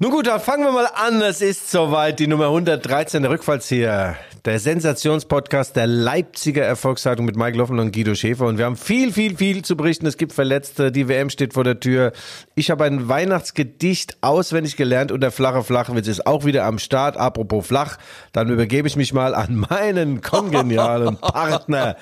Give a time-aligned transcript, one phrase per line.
[0.00, 1.22] Nun gut, dann fangen wir mal an.
[1.22, 4.16] Es ist soweit die Nummer 113 der Rückfallzieher.
[4.44, 8.46] Der Sensationspodcast der Leipziger Erfolgszeitung mit Mike Loffen und Guido Schäfer.
[8.46, 10.04] Und wir haben viel, viel, viel zu berichten.
[10.06, 12.10] Es gibt Verletzte, die WM steht vor der Tür.
[12.56, 17.16] Ich habe ein Weihnachtsgedicht auswendig gelernt und der flache Flachwitz ist auch wieder am Start.
[17.16, 17.96] Apropos flach,
[18.32, 21.94] dann übergebe ich mich mal an meinen kongenialen Partner,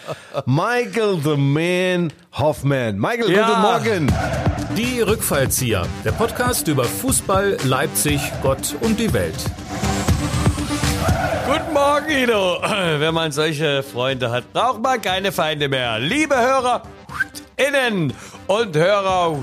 [0.47, 2.99] Michael the Man Hoffman.
[2.99, 3.49] Michael, Ja.
[3.49, 4.13] guten Morgen.
[4.79, 7.82] Die Rückfallzieher, der Podcast über Fußball, Leipzig,
[8.43, 9.35] Gott und die Welt.
[11.47, 12.59] Guten Morgen, Guido.
[12.99, 15.99] Wenn man solche Freunde hat, braucht man keine Feinde mehr.
[15.99, 16.83] Liebe Hörer
[17.57, 18.13] innen
[18.47, 19.37] und Hörer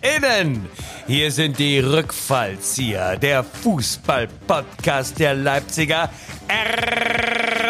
[0.00, 0.66] innen.
[1.06, 6.08] Hier sind die Rückfallzieher, der Fußball-Podcast der Leipziger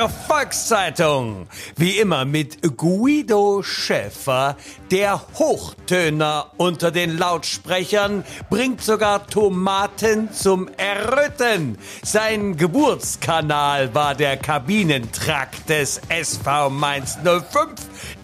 [0.08, 1.46] Volkszeitung.
[1.76, 4.56] Wie immer mit Guido Schäfer,
[4.90, 11.78] der Hochtöner unter den Lautsprechern, bringt sogar Tomaten zum Erröten.
[12.02, 17.42] Sein Geburtskanal war der Kabinentrakt des SV Mainz 05.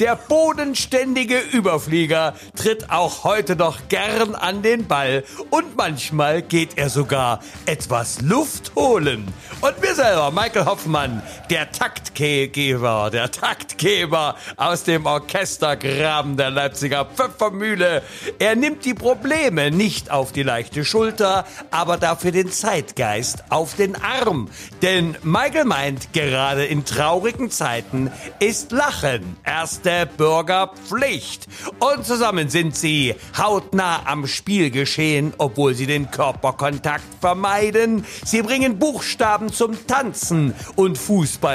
[0.00, 6.89] Der bodenständige Überflieger tritt auch heute noch gern an den Ball und manchmal geht er
[6.89, 9.27] sogar etwas Luft holen.
[9.61, 18.02] Und mir selber, Michael Hoffmann, der Taktgeber, der Taktgeber aus dem Orchestergraben der Leipziger Pfeffermühle.
[18.38, 23.96] Er nimmt die Probleme nicht auf die leichte Schulter, aber dafür den Zeitgeist auf den
[23.96, 24.48] Arm.
[24.83, 31.46] Denn Michael meint, gerade in traurigen Zeiten ist Lachen erste Bürgerpflicht.
[31.78, 38.05] Und zusammen sind sie hautnah am Spielgeschehen, obwohl sie den Körperkontakt vermeiden.
[38.24, 40.98] Sie bringen Buchstaben zum Tanzen und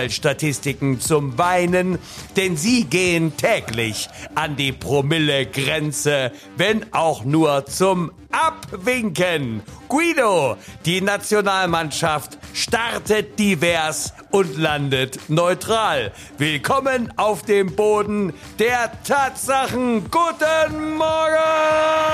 [0.04, 1.98] Fußballstatistiken zum Weinen,
[2.36, 9.62] denn sie gehen täglich an die Promillegrenze, wenn auch nur zum Abwinken.
[9.88, 16.12] Guido, die Nationalmannschaft startet divers und landet neutral.
[16.38, 20.09] Willkommen auf dem Boden der Tatsachen.
[20.12, 22.13] Guten Morgen!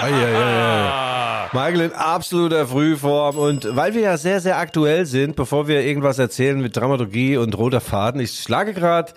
[0.00, 1.48] Eieiei.
[1.52, 6.18] Michael in absoluter Frühform und weil wir ja sehr, sehr aktuell sind, bevor wir irgendwas
[6.18, 9.12] erzählen mit Dramaturgie und roter Faden, ich schlage gerade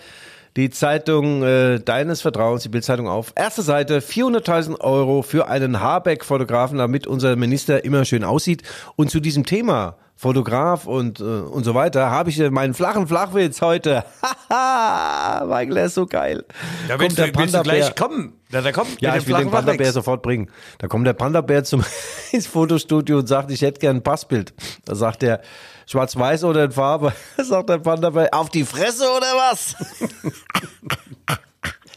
[0.55, 3.31] die Zeitung äh, deines Vertrauens, die Bildzeitung auf.
[3.35, 8.63] Erste Seite, 400.000 Euro für einen Habeck-Fotografen, damit unser Minister immer schön aussieht.
[8.95, 13.07] Und zu diesem Thema Fotograf und, äh, und so weiter, habe ich äh, meinen flachen
[13.07, 14.05] Flachwitz heute.
[14.51, 16.45] Haha, Michael, der ist so geil.
[16.87, 18.33] Da du, willst du gleich kommen.
[18.51, 19.93] Da, da kommt Ja, ich will den Panda-Bär Flachwitz.
[19.95, 20.51] sofort bringen.
[20.77, 21.83] Da kommt der Panda-Bär zum
[22.31, 24.53] ins Fotostudio und sagt, ich hätte gern ein Passbild.
[24.85, 25.41] Da sagt er,
[25.87, 27.13] schwarz-weiß oder in Farbe.
[27.37, 29.75] Da sagt der Panda-Bär, auf die Fresse oder was?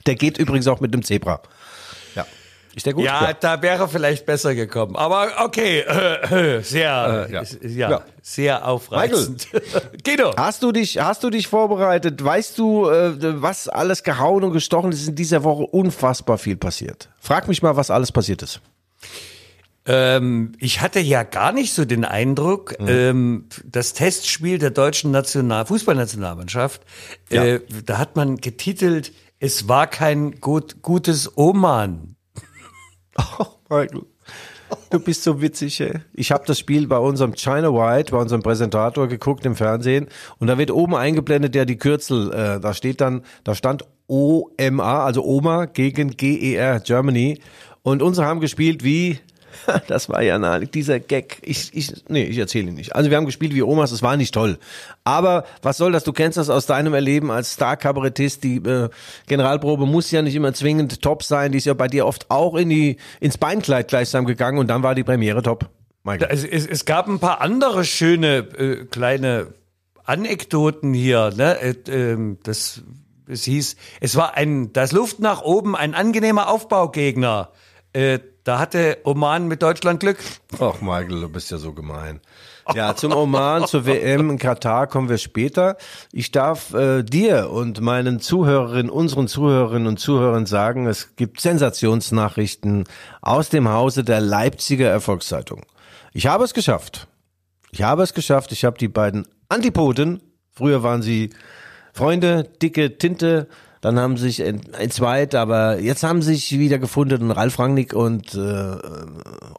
[0.06, 1.43] der geht übrigens auch mit dem Zebra.
[2.75, 2.77] Ja.
[2.77, 3.05] Ist der gut?
[3.05, 4.97] Ja, da wäre vielleicht besser gekommen.
[4.97, 7.43] Aber okay, äh, äh, sehr, Äh, ja.
[7.43, 7.69] ja.
[7.69, 8.03] Ja, Ja.
[8.21, 9.47] sehr aufreizend.
[10.05, 10.35] Guido.
[10.37, 12.23] Hast du dich, hast du dich vorbereitet?
[12.25, 15.07] Weißt du, äh, was alles gehauen und gestochen ist?
[15.09, 17.09] In dieser Woche unfassbar viel passiert.
[17.21, 18.61] Frag mich mal, was alles passiert ist.
[19.87, 22.87] Ähm, ich hatte ja gar nicht so den Eindruck, Mhm.
[22.89, 26.81] ähm, das Testspiel der deutschen National Fußballnationalmannschaft,
[27.29, 32.13] da hat man getitelt, es war kein gut, gutes Oman.
[33.38, 34.02] Oh, Michael.
[34.91, 36.00] Du bist so witzig, ey.
[36.14, 40.08] Ich habe das Spiel bei unserem China White, bei unserem Präsentator geguckt im Fernsehen
[40.38, 42.32] und da wird oben eingeblendet ja die Kürzel.
[42.32, 47.41] Äh, da steht dann, da stand OMA, also Oma gegen GER Germany
[47.82, 49.19] und unsere haben gespielt wie
[49.88, 51.38] das war ja nah, dieser Gag.
[51.42, 52.94] Ich, ich, nee, ich erzähle ihn nicht.
[52.94, 54.58] Also wir haben gespielt wie Omas, es war nicht toll.
[55.04, 56.04] Aber was soll das?
[56.04, 58.44] Du kennst das aus deinem Erleben als Star-Kabarettist.
[58.44, 58.88] Die äh,
[59.26, 61.52] Generalprobe muss ja nicht immer zwingend top sein.
[61.52, 64.82] Die ist ja bei dir oft auch in die, ins Beinkleid gleichsam gegangen und dann
[64.82, 65.69] war die Premiere top.
[66.04, 66.28] Michael.
[66.31, 69.54] Es, es, es gab ein paar andere schöne äh, kleine
[70.04, 71.32] Anekdoten hier.
[71.34, 71.60] Ne?
[71.60, 72.82] Äh, ähm, das,
[73.26, 77.50] es hieß, es war ein, das Luft nach oben, ein angenehmer Aufbaugegner.
[77.94, 80.19] Äh, da hatte Oman mit Deutschland Glück.
[80.61, 82.20] Ach, Michael, du bist ja so gemein.
[82.75, 85.76] Ja, zum Oman, zur WM in Katar kommen wir später.
[86.12, 92.85] Ich darf äh, dir und meinen Zuhörerinnen, unseren Zuhörerinnen und Zuhörern sagen, es gibt Sensationsnachrichten
[93.23, 95.62] aus dem Hause der Leipziger Erfolgszeitung.
[96.12, 97.06] Ich habe es geschafft.
[97.70, 98.50] Ich habe es geschafft.
[98.50, 100.20] Ich habe die beiden Antipoden,
[100.50, 101.31] früher waren sie
[101.93, 103.49] Freunde, dicke Tinte,
[103.84, 108.76] dann haben sich entzweit, aber jetzt haben sich wieder gefunden Ralf Rangnick und äh,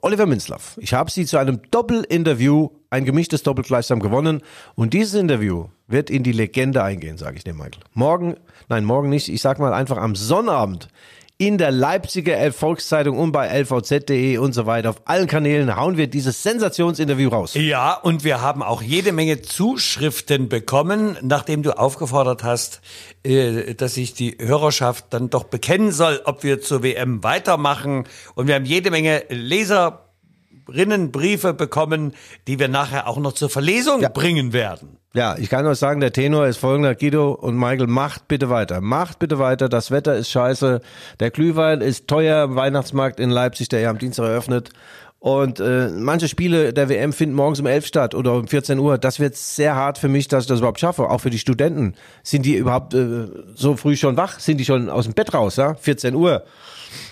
[0.02, 0.80] Oliver Minzlaff.
[0.82, 4.42] Ich habe sie zu einem Doppelinterview, ein gemischtes Doppel gleichsam gewonnen
[4.74, 7.84] und dieses Interview wird in die Legende eingehen, sage ich dir, Michael.
[7.94, 8.36] Morgen,
[8.68, 10.88] nein, morgen nicht, ich sag mal einfach am Sonnabend
[11.38, 14.92] in der Leipziger Volkszeitung und bei lvz.de und so weiter.
[14.92, 17.56] Auf allen Kanälen hauen wir dieses Sensationsinterview raus.
[17.56, 22.82] Ja, und wir haben auch jede Menge Zuschriften bekommen, nachdem du aufgefordert hast,
[23.24, 28.06] äh, dass sich die Hörerschaft dann doch bekennen soll, ob wir zur WM weitermachen.
[28.36, 30.05] Und wir haben jede Menge Leser
[30.68, 32.14] Rinnenbriefe bekommen,
[32.48, 34.10] die wir nachher auch noch zur Verlesung ja.
[34.10, 34.98] bringen werden.
[35.14, 36.94] Ja, ich kann euch sagen, der Tenor ist folgender.
[36.94, 38.82] Guido und Michael, macht bitte weiter.
[38.82, 39.70] Macht bitte weiter.
[39.70, 40.82] Das Wetter ist scheiße.
[41.22, 44.72] Der Glühwein ist teuer im Weihnachtsmarkt in Leipzig, der ja am Dienstag eröffnet.
[45.26, 48.98] Und äh, manche Spiele der WM finden morgens um 11 statt oder um 14 Uhr.
[48.98, 51.10] Das wird sehr hart für mich, dass ich das überhaupt schaffe.
[51.10, 51.96] Auch für die Studenten.
[52.22, 54.40] Sind die überhaupt äh, so früh schon wach?
[54.40, 55.56] Sind die schon aus dem Bett raus?
[55.56, 55.76] Ja?
[55.76, 56.44] 14 Uhr.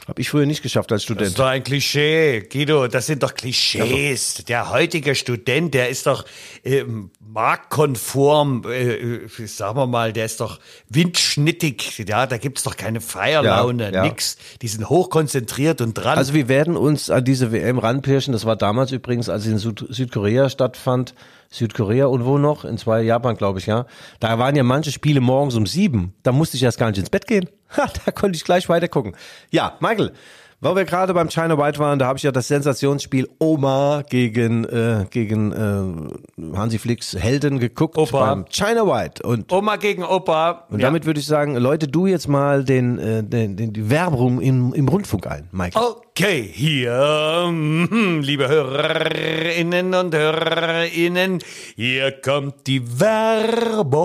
[0.07, 1.21] Habe ich früher nicht geschafft als Student.
[1.21, 2.87] Das ist doch ein Klischee, Guido.
[2.87, 4.43] Das sind doch Klischees.
[4.47, 6.25] Der heutige Student, der ist doch
[6.65, 10.59] ähm, marktkonform, äh, äh, sagen wir mal, der ist doch
[10.89, 12.03] windschnittig.
[12.05, 14.03] Ja, da gibt's doch keine Feierlaune, ja, ja.
[14.03, 14.37] nix.
[14.61, 16.17] Die sind hochkonzentriert und dran.
[16.17, 18.33] Also wir werden uns an diese WM ranpirschen.
[18.33, 21.13] Das war damals übrigens, als sie in Süd Südkorea stattfand.
[21.49, 22.65] Südkorea und wo noch?
[22.65, 23.85] In zwei Japan, glaube ich, ja.
[24.19, 26.13] Da waren ja manche Spiele morgens um sieben.
[26.23, 27.49] Da musste ich erst gar nicht ins Bett gehen.
[28.05, 29.15] da konnte ich gleich weiter gucken.
[29.51, 30.13] Ja, Michael,
[30.63, 34.63] weil wir gerade beim China White waren, da habe ich ja das Sensationsspiel Oma gegen
[34.63, 38.27] äh, gegen äh, Hansi Flicks Helden geguckt Opa.
[38.27, 40.65] beim China White und Oma gegen Opa.
[40.69, 40.87] Und ja.
[40.87, 44.73] damit würde ich sagen, Leute, du jetzt mal den, äh, den, den die Werbung im,
[44.73, 45.83] im Rundfunk ein, Michael.
[46.15, 51.39] Okay, hier, hm, liebe Hörerinnen und Hörerinnen,
[51.75, 54.03] hier kommt die Werbung.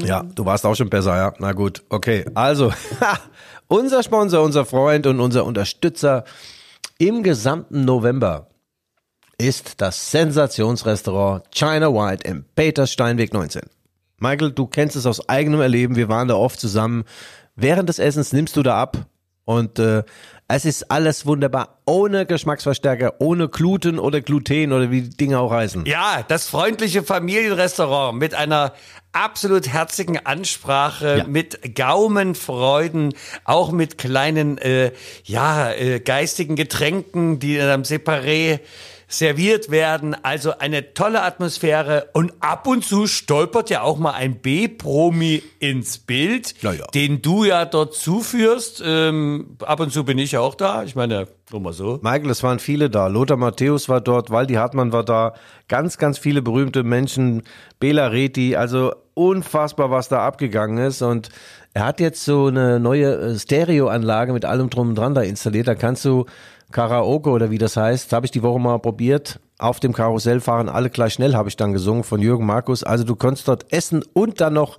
[0.00, 1.32] Ja, du warst auch schon besser, ja.
[1.38, 2.24] Na gut, okay.
[2.34, 2.72] Also,
[3.72, 6.24] unser Sponsor, unser Freund und unser Unterstützer
[6.98, 8.48] im gesamten November
[9.38, 13.62] ist das Sensationsrestaurant China White im Petersteinweg 19.
[14.18, 17.04] Michael, du kennst es aus eigenem Erleben, wir waren da oft zusammen.
[17.56, 19.06] Während des Essens nimmst du da ab
[19.44, 20.02] und äh,
[20.48, 25.50] es ist alles wunderbar, ohne Geschmacksverstärker, ohne Gluten oder Gluten oder wie die Dinge auch
[25.50, 25.86] heißen.
[25.86, 28.74] Ja, das freundliche Familienrestaurant mit einer
[29.12, 31.24] absolut herzigen Ansprache, ja.
[31.24, 34.92] mit Gaumenfreuden, auch mit kleinen, äh,
[35.24, 38.60] ja, äh, geistigen Getränken, die in einem Separé
[39.12, 40.16] serviert werden.
[40.22, 45.98] Also eine tolle Atmosphäre und ab und zu stolpert ja auch mal ein B-Promi ins
[45.98, 46.72] Bild, ja.
[46.94, 48.82] den du ja dort zuführst.
[48.84, 50.82] Ähm, ab und zu bin ich ja auch da.
[50.84, 51.98] Ich meine, nur mal so.
[52.02, 53.06] Michael, es waren viele da.
[53.08, 55.34] Lothar Matthäus war dort, Waldi Hartmann war da.
[55.68, 57.42] Ganz, ganz viele berühmte Menschen.
[57.78, 61.28] Bela Reti, also unfassbar, was da abgegangen ist und
[61.74, 65.68] er hat jetzt so eine neue äh, Stereoanlage mit allem drum und dran da installiert.
[65.68, 66.26] Da kannst du
[66.72, 69.38] Karaoke oder wie das heißt, habe ich die Woche mal probiert.
[69.58, 72.82] Auf dem Karussell fahren alle gleich schnell, habe ich dann gesungen von Jürgen Markus.
[72.82, 74.78] Also du konntest dort essen und dann noch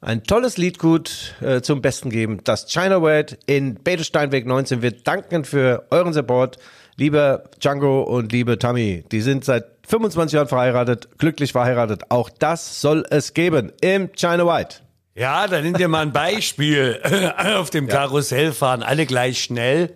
[0.00, 2.40] ein tolles Liedgut äh, zum Besten geben.
[2.44, 4.82] Das China Word in Betelsteinweg 19.
[4.82, 6.58] Wir danken für euren Support,
[6.96, 9.04] lieber Django und liebe Tammy.
[9.12, 12.02] Die sind seit 25 Jahren verheiratet, glücklich verheiratet.
[12.08, 14.78] Auch das soll es geben im China White.
[15.14, 17.00] Ja, dann nimm dir mal ein Beispiel.
[17.56, 19.94] Auf dem Karussell fahren alle gleich schnell.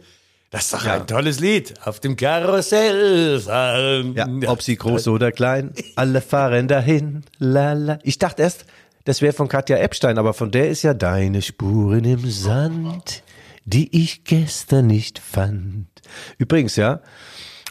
[0.50, 0.94] Das ist doch ja.
[0.94, 1.75] ein tolles Lied.
[1.85, 4.14] Auf dem Karussell fahren.
[4.17, 7.23] Ja, ob sie groß oder klein, alle fahren dahin.
[7.38, 8.00] Lala.
[8.02, 8.67] Ich dachte erst,
[9.05, 13.23] das wäre von Katja Epstein, aber von der ist ja deine Spuren im Sand,
[13.64, 15.87] die ich gestern nicht fand.
[16.37, 17.00] Übrigens, ja,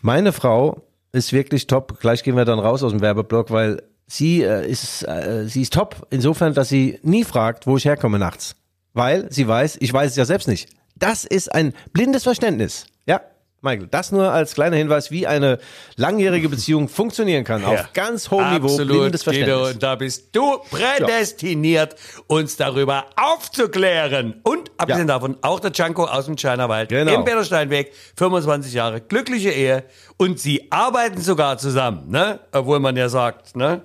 [0.01, 1.99] meine Frau ist wirklich top.
[1.99, 5.73] Gleich gehen wir dann raus aus dem Werbeblock, weil sie äh, ist, äh, sie ist
[5.73, 8.55] top insofern, dass sie nie fragt, wo ich herkomme nachts.
[8.93, 10.69] Weil sie weiß, ich weiß es ja selbst nicht.
[10.99, 12.85] Das ist ein blindes Verständnis.
[13.05, 13.21] Ja,
[13.61, 15.59] Michael, das nur als kleiner Hinweis, wie eine
[15.95, 17.61] langjährige Beziehung funktionieren kann.
[17.61, 18.77] Ja, auf ganz hohem Niveau.
[18.77, 19.55] Blindes Verständnis.
[19.55, 22.23] Guido, und da bist du prädestiniert, ja.
[22.27, 24.39] uns darüber aufzuklären.
[24.43, 25.15] Und abgesehen ja.
[25.15, 27.13] davon auch der Django aus dem China-Wald genau.
[27.13, 29.83] im Petersteinweg, 25 Jahre, glückliche Ehe.
[30.17, 32.39] Und sie arbeiten sogar zusammen, ne?
[32.53, 33.81] Obwohl man ja sagt, ne?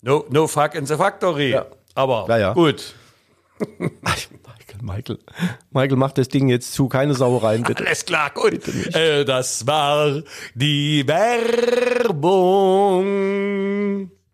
[0.00, 1.58] No, no fuck in the factory.
[1.94, 2.94] Aber gut.
[4.82, 5.18] Michael,
[5.70, 7.86] Michael, mach das Ding jetzt zu, keine Sauereien, bitte.
[7.86, 8.60] Alles klar, gut.
[8.94, 10.22] Äh, das war
[10.54, 12.26] die Werbung.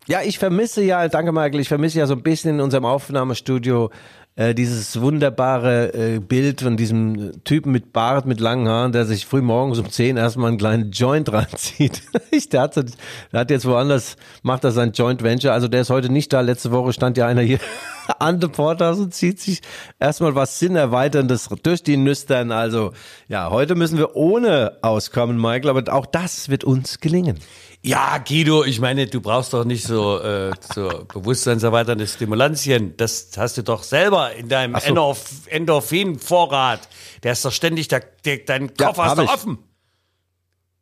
[0.07, 3.89] Ja, ich vermisse ja, danke Michael, ich vermisse ja so ein bisschen in unserem Aufnahmestudio
[4.35, 9.27] äh, dieses wunderbare äh, Bild von diesem Typen mit Bart, mit langen Haaren, der sich
[9.27, 12.01] früh morgens um 10 erstmal einen kleinen Joint ranzieht.
[12.31, 15.91] ich, der, hat, der hat jetzt woanders, macht er sein Joint Venture, also der ist
[15.91, 16.41] heute nicht da.
[16.41, 17.59] Letzte Woche stand ja einer hier
[18.19, 19.61] an den Portas und zieht sich
[19.99, 22.51] erstmal was Sinnerweiterndes durch die Nüstern.
[22.51, 22.93] Also
[23.27, 27.39] ja, heute müssen wir ohne auskommen, Michael, aber auch das wird uns gelingen.
[27.85, 32.95] Ja, Guido, ich meine, du brauchst doch nicht so, äh, so bewusstseinserweiternde Stimulantien.
[32.95, 34.87] Das hast du doch selber in deinem so.
[34.87, 36.87] Endorph Endorphin-Vorrat.
[37.23, 39.57] Der ist doch ständig, der, der, dein Koffer hab ist doch offen.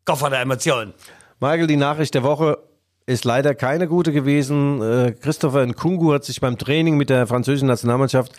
[0.05, 0.93] Koffer der Emotionen.
[1.39, 2.59] Michael, die Nachricht der Woche
[3.05, 4.81] ist leider keine gute gewesen.
[4.81, 8.33] Äh, Christopher Nkungu hat sich beim Training mit der französischen Nationalmannschaft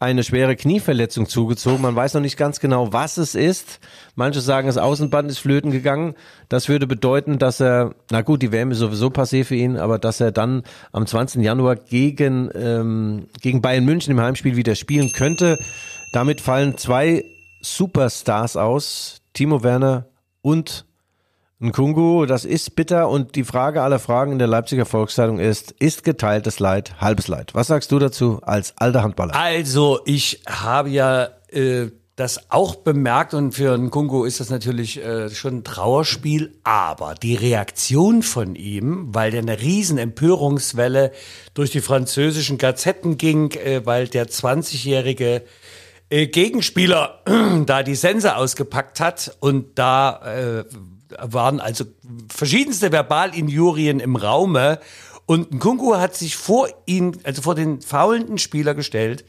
[0.00, 1.82] eine schwere Knieverletzung zugezogen.
[1.82, 3.80] Man weiß noch nicht ganz genau, was es ist.
[4.14, 6.14] Manche sagen, das Außenband ist flöten gegangen.
[6.48, 9.98] Das würde bedeuten, dass er, na gut, die WM ist sowieso passé für ihn, aber
[9.98, 10.62] dass er dann
[10.92, 11.42] am 20.
[11.42, 15.58] Januar gegen, ähm, gegen Bayern München im Heimspiel wieder spielen könnte.
[16.12, 17.24] Damit fallen zwei
[17.60, 20.06] Superstars aus, Timo Werner
[20.42, 20.86] und
[21.60, 26.04] Nkungu, das ist bitter und die Frage aller Fragen in der Leipziger Volkszeitung ist, ist
[26.04, 27.52] geteiltes Leid halbes Leid?
[27.52, 29.34] Was sagst du dazu als alter Handballer?
[29.34, 35.04] Also, ich habe ja äh, das auch bemerkt und für einen Kungo ist das natürlich
[35.04, 41.10] äh, schon ein Trauerspiel, aber die Reaktion von ihm, weil der eine riesen Empörungswelle
[41.54, 45.42] durch die französischen Gazetten ging, äh, weil der 20-jährige
[46.08, 47.22] äh, Gegenspieler
[47.66, 50.64] da die Sense ausgepackt hat und da äh,
[51.18, 51.84] waren also
[52.28, 54.80] verschiedenste Verbalinjurien im Raume.
[55.26, 59.24] Und Nkunku hat sich vor ihn, also vor den faulenden Spieler gestellt,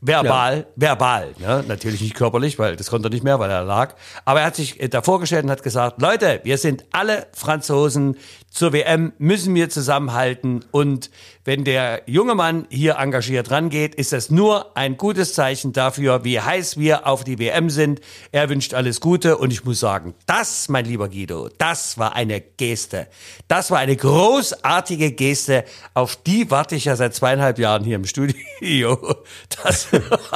[0.00, 1.64] verbal, verbal, ne?
[1.66, 4.56] natürlich nicht körperlich, weil das konnte er nicht mehr, weil er lag, aber er hat
[4.56, 8.16] sich äh, davor gestellt und hat gesagt, Leute, wir sind alle Franzosen,
[8.50, 11.10] zur WM müssen wir zusammenhalten und
[11.44, 16.38] wenn der junge Mann hier engagiert rangeht, ist das nur ein gutes Zeichen dafür, wie
[16.38, 18.00] heiß wir auf die WM sind.
[18.30, 22.40] Er wünscht alles Gute und ich muss sagen, das, mein lieber Guido, das war eine
[22.40, 23.06] Geste.
[23.48, 25.64] Das war eine großartige Geste.
[25.94, 28.36] Auf die warte ich ja seit zweieinhalb Jahren hier im Studio.
[29.62, 29.89] Das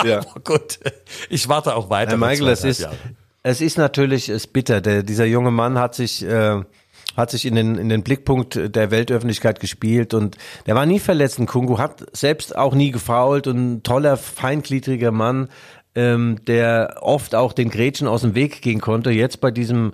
[0.04, 0.18] Ja.
[0.30, 0.78] aber gut.
[1.28, 2.12] Ich warte auch weiter.
[2.12, 2.88] Herr Michael, es ist,
[3.42, 4.80] es ist natürlich es bitter.
[4.80, 6.62] Der, dieser junge Mann hat sich, äh,
[7.16, 11.44] hat sich in den, in den Blickpunkt der Weltöffentlichkeit gespielt und der war nie verletzt.
[11.46, 15.48] Kungu hat selbst auch nie gefault und ein toller, feingliedriger Mann,
[15.94, 19.10] ähm, der oft auch den Gretchen aus dem Weg gehen konnte.
[19.10, 19.92] Jetzt bei diesem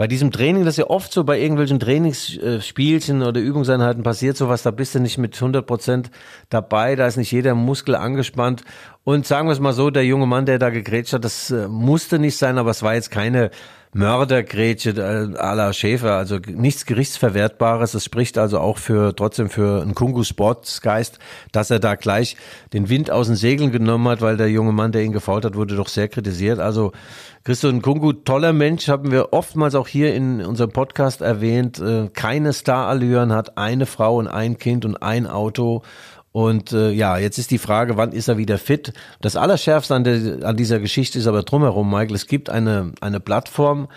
[0.00, 4.62] bei diesem Training, das ist ja oft so bei irgendwelchen Trainingsspielchen oder Übungseinheiten passiert sowas,
[4.62, 6.10] da bist du nicht mit 100 Prozent
[6.48, 8.64] dabei, da ist nicht jeder Muskel angespannt.
[9.02, 11.68] Und sagen wir es mal so, der junge Mann, der da gegrätscht hat, das äh,
[11.68, 13.50] musste nicht sein, aber es war jetzt keine
[13.92, 17.94] Mördergrätsche äh, à la Schäfer, also nichts Gerichtsverwertbares.
[17.94, 21.18] Es spricht also auch für trotzdem für einen Kungu Sportsgeist,
[21.50, 22.36] dass er da gleich
[22.72, 25.56] den Wind aus den Segeln genommen hat, weil der junge Mann, der ihn gefault hat,
[25.56, 26.60] wurde doch sehr kritisiert.
[26.60, 26.92] Also
[27.42, 31.80] Christo Nkungu, toller Mensch, haben wir oftmals auch hier in unserem Podcast erwähnt.
[31.80, 35.82] Äh, keine Starallüren, hat eine Frau und ein Kind und ein Auto.
[36.32, 38.92] Und äh, ja, jetzt ist die Frage, wann ist er wieder fit?
[39.20, 42.14] Das Allerschärfste an, der, an dieser Geschichte ist aber drumherum, Michael.
[42.14, 43.88] Es gibt eine, eine Plattform,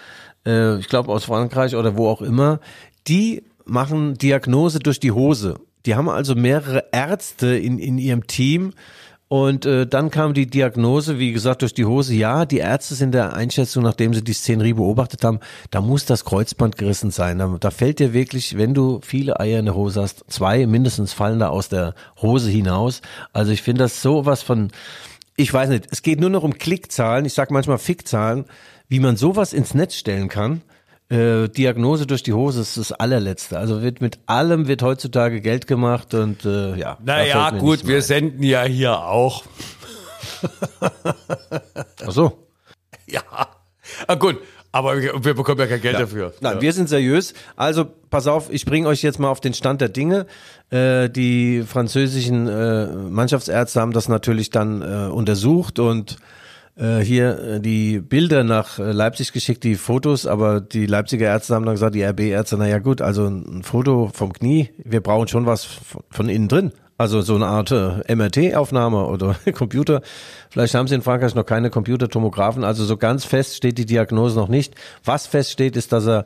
[0.46, 2.60] äh, ich glaube aus Frankreich oder wo auch immer,
[3.08, 5.56] die machen Diagnose durch die Hose.
[5.86, 8.74] Die haben also mehrere Ärzte in, in ihrem Team.
[9.34, 12.14] Und äh, dann kam die Diagnose, wie gesagt, durch die Hose.
[12.14, 15.40] Ja, die Ärzte sind der Einschätzung, nachdem sie die Szenerie beobachtet haben,
[15.72, 17.40] da muss das Kreuzband gerissen sein.
[17.40, 21.14] Da, da fällt dir wirklich, wenn du viele Eier in der Hose hast, zwei mindestens
[21.14, 23.02] fallen da aus der Hose hinaus.
[23.32, 24.70] Also ich finde das sowas von,
[25.36, 28.46] ich weiß nicht, es geht nur noch um Klickzahlen, ich sag manchmal Fickzahlen,
[28.88, 30.62] wie man sowas ins Netz stellen kann.
[31.14, 33.60] Äh, Diagnose durch die Hose ist das allerletzte.
[33.60, 36.98] Also wird mit allem wird heutzutage Geld gemacht und äh, ja.
[37.06, 38.02] Naja, gut, wir ein.
[38.02, 39.44] senden ja hier auch.
[42.06, 42.40] Ach so.
[43.06, 43.22] Ja.
[44.08, 44.40] Ah, gut,
[44.72, 46.34] aber wir, wir bekommen ja kein Geld dafür.
[46.40, 46.62] Nein, ja.
[46.62, 47.36] wir sind seriös.
[47.56, 50.26] Also pass auf, ich bringe euch jetzt mal auf den Stand der Dinge.
[50.72, 56.18] Äh, die französischen äh, Mannschaftsärzte haben das natürlich dann äh, untersucht und
[56.76, 61.56] äh, hier äh, die Bilder nach äh, Leipzig geschickt, die Fotos, aber die Leipziger Ärzte
[61.56, 65.46] haben dann gesagt, die RB-Ärzte, naja gut, also ein Foto vom Knie, wir brauchen schon
[65.46, 66.72] was von, von innen drin.
[66.98, 70.02] Also so eine Art MRT-Aufnahme oder Computer.
[70.50, 72.64] Vielleicht haben sie in Frankreich noch keine Computertomographen.
[72.64, 74.76] Also so ganz fest steht die Diagnose noch nicht.
[75.04, 76.26] Was feststeht, ist, dass er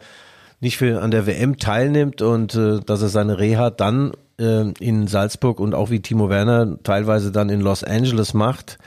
[0.60, 5.08] nicht für an der WM teilnimmt und äh, dass er seine Reha dann äh, in
[5.08, 8.78] Salzburg und auch wie Timo Werner teilweise dann in Los Angeles macht.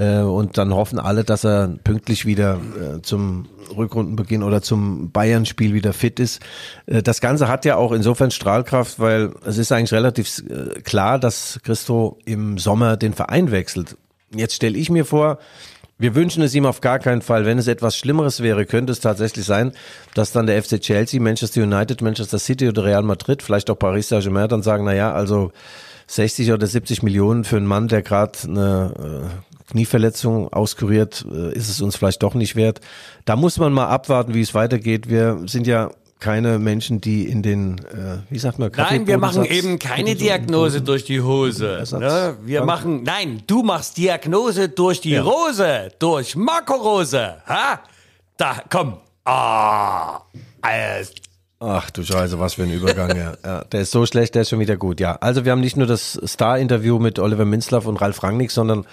[0.00, 5.74] Äh, und dann hoffen alle, dass er pünktlich wieder äh, zum Rückrundenbeginn oder zum Bayern-Spiel
[5.74, 6.40] wieder fit ist.
[6.86, 10.42] Äh, das Ganze hat ja auch insofern Strahlkraft, weil es ist eigentlich relativ
[10.84, 13.96] klar, dass Christo im Sommer den Verein wechselt.
[14.34, 15.38] Jetzt stelle ich mir vor,
[16.02, 17.44] Wir wünschen es ihm auf gar keinen Fall.
[17.44, 19.72] Wenn es etwas Schlimmeres wäre, könnte es tatsächlich sein,
[20.14, 24.08] dass dann der FC Chelsea, Manchester United, Manchester City oder Real Madrid, vielleicht auch Paris
[24.08, 25.52] Saint-Germain dann sagen, na ja, also
[26.06, 31.80] 60 oder 70 Millionen für einen Mann, der gerade eine Knieverletzung auskuriert, äh, ist es
[31.80, 32.80] uns vielleicht doch nicht wert.
[33.24, 35.08] Da muss man mal abwarten, wie es weitergeht.
[35.08, 39.44] Wir sind ja keine Menschen, die in den, äh, wie sagt man, Nein, wir machen
[39.44, 41.82] eben keine Diagnose durch die Hose.
[41.92, 42.36] Ne?
[42.44, 45.22] Wir machen, nein, du machst Diagnose durch die ja.
[45.22, 47.36] Rose, durch Marco Rose.
[47.46, 47.80] Ha?
[48.36, 48.98] Da, komm.
[49.24, 50.20] Ah,
[51.62, 53.34] Ach du Scheiße, was für ein Übergang, ja.
[53.44, 53.64] ja.
[53.64, 55.16] Der ist so schlecht, der ist schon wieder gut, ja.
[55.16, 58.86] Also wir haben nicht nur das Star-Interview mit Oliver Minzlaff und Ralf Rangnick, sondern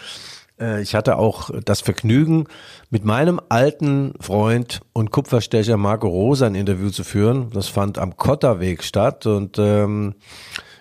[0.81, 2.45] ich hatte auch das Vergnügen,
[2.89, 7.51] mit meinem alten Freund und Kupferstecher Marco Rosa ein Interview zu führen.
[7.53, 10.15] Das fand am Kotterweg statt und ähm,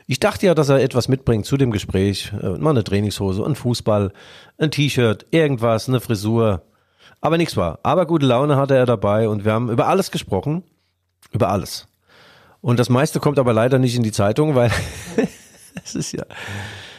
[0.07, 2.33] ich dachte ja, dass er etwas mitbringt zu dem Gespräch.
[2.41, 4.13] Äh, mal eine Trainingshose, ein Fußball,
[4.57, 6.63] ein T-Shirt, irgendwas, eine Frisur.
[7.21, 7.81] Aber nichts war.
[7.83, 10.63] Aber gute Laune hatte er dabei und wir haben über alles gesprochen.
[11.33, 11.89] Über alles.
[12.61, 14.71] Und das meiste kommt aber leider nicht in die Zeitung, weil
[15.85, 16.25] es ist ja,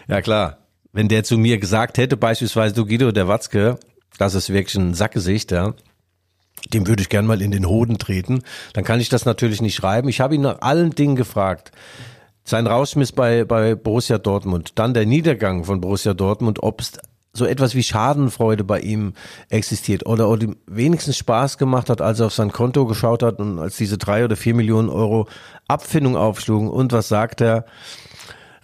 [0.08, 0.58] ja klar,
[0.98, 3.78] wenn der zu mir gesagt hätte, beispielsweise du Guido, der Watzke,
[4.18, 5.76] das ist wirklich ein Sackgesicht, ja,
[6.74, 8.42] dem würde ich gern mal in den Hoden treten,
[8.74, 10.10] dann kann ich das natürlich nicht schreiben.
[10.10, 11.72] Ich habe ihn nach allen Dingen gefragt.
[12.44, 16.94] Sein Rausschmiss bei, bei Borussia Dortmund, dann der Niedergang von Borussia Dortmund, ob es
[17.32, 19.14] so etwas wie Schadenfreude bei ihm
[19.50, 23.60] existiert oder, oder wenigstens Spaß gemacht hat, als er auf sein Konto geschaut hat und
[23.60, 25.28] als diese drei oder vier Millionen Euro
[25.68, 26.72] Abfindung aufschlugen.
[26.72, 27.66] Und was sagt er?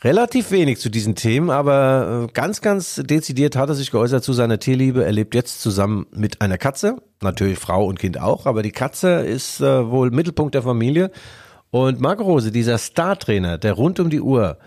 [0.04, 4.34] Relativ wenig zu diesen Themen, aber äh, ganz, ganz dezidiert hat er sich geäußert zu
[4.34, 5.06] seiner Tierliebe.
[5.06, 9.22] Er lebt jetzt zusammen mit einer Katze, natürlich Frau und Kind auch, aber die Katze
[9.22, 11.12] ist äh, wohl Mittelpunkt der Familie.
[11.72, 14.58] Und Marco Rose, dieser Startrainer, der rund um die Uhr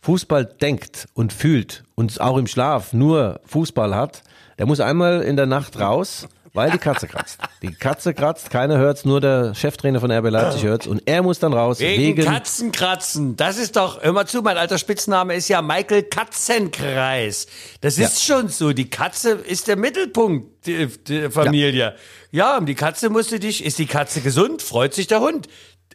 [0.00, 4.22] Fußball denkt und fühlt und auch im Schlaf nur Fußball hat,
[4.58, 7.38] der muss einmal in der Nacht raus weil die Katze kratzt.
[7.62, 11.38] Die Katze kratzt, keiner hört's, nur der Cheftrainer von RB Leipzig hört's und er muss
[11.38, 11.80] dann raus.
[11.80, 13.36] Wegen, wegen Katzenkratzen.
[13.36, 17.46] Das ist doch, hör mal zu, mein alter Spitzname ist ja Michael Katzenkreis.
[17.80, 18.36] Das ist ja.
[18.36, 18.72] schon so.
[18.72, 21.94] Die Katze ist der Mittelpunkt der Familie.
[22.32, 22.52] Ja.
[22.52, 25.48] ja, um die Katze musst du dich, ist die Katze gesund, freut sich der Hund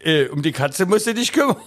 [0.05, 1.57] äh, um die Katze musst du dich kümmern.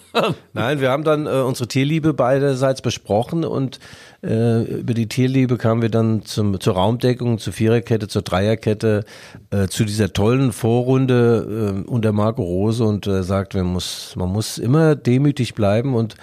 [0.52, 3.80] Nein, wir haben dann äh, unsere Tierliebe beiderseits besprochen und
[4.23, 9.04] äh, über die Tierliebe kamen wir dann zum, zur Raumdeckung, zur Viererkette, zur Dreierkette,
[9.50, 14.30] äh, zu dieser tollen Vorrunde äh, unter Marco Rose und er sagt, man muss, man
[14.30, 16.15] muss immer demütig bleiben und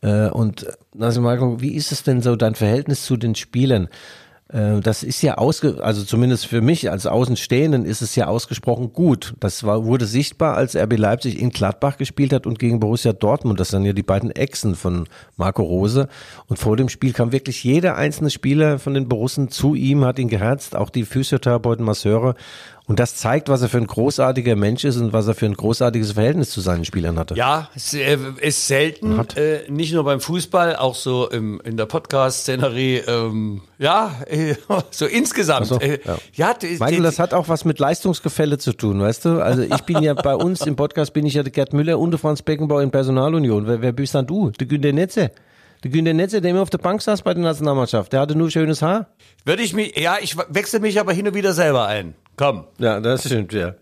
[0.00, 0.64] und
[1.00, 3.88] also Marco, wie ist es denn so dein Verhältnis zu den Spielern?
[4.48, 8.92] Äh, das ist ja ausge, also zumindest für mich als Außenstehenden ist es ja ausgesprochen
[8.92, 9.34] gut.
[9.40, 13.60] Das war, wurde sichtbar, als RB Leipzig in Gladbach gespielt hat und gegen Borussia Dortmund.
[13.60, 15.06] Das sind ja die beiden Echsen von
[15.36, 16.08] Marco Rose.
[16.46, 20.18] Und vor dem Spiel kam wirklich jeder einzelne Spieler von den Borussen zu ihm, hat
[20.18, 22.34] ihn geherzt, auch die Physiotherapeuten, Masseure.
[22.88, 25.52] Und das zeigt, was er für ein großartiger Mensch ist und was er für ein
[25.52, 27.34] großartiges Verhältnis zu seinen Spielern hatte.
[27.34, 31.84] Ja, es äh, ist selten, äh, nicht nur beim Fußball, auch so im, in der
[31.84, 34.54] Podcast-Szenerie, ähm, ja, äh,
[34.90, 35.66] so insgesamt.
[35.66, 36.16] So, äh, ja.
[36.32, 39.42] ja Michael, das hat auch was mit Leistungsgefälle zu tun, weißt du?
[39.42, 42.12] Also ich bin ja bei uns im Podcast, bin ich ja der Gerd Müller und
[42.12, 43.66] der Franz Beckenbauer in Personalunion.
[43.66, 44.50] Wer, wer bist dann du?
[44.52, 45.30] Der Günter Netze.
[45.84, 48.50] Der Günter Netze, der immer auf der Bank saß bei der Nationalmannschaft, der hatte nur
[48.50, 49.08] schönes Haar.
[49.44, 52.14] Würde ich mich, ja, ich wechsle mich aber hin und wieder selber ein.
[52.38, 52.64] Komm.
[52.78, 53.74] Ja, das stimmt, ja.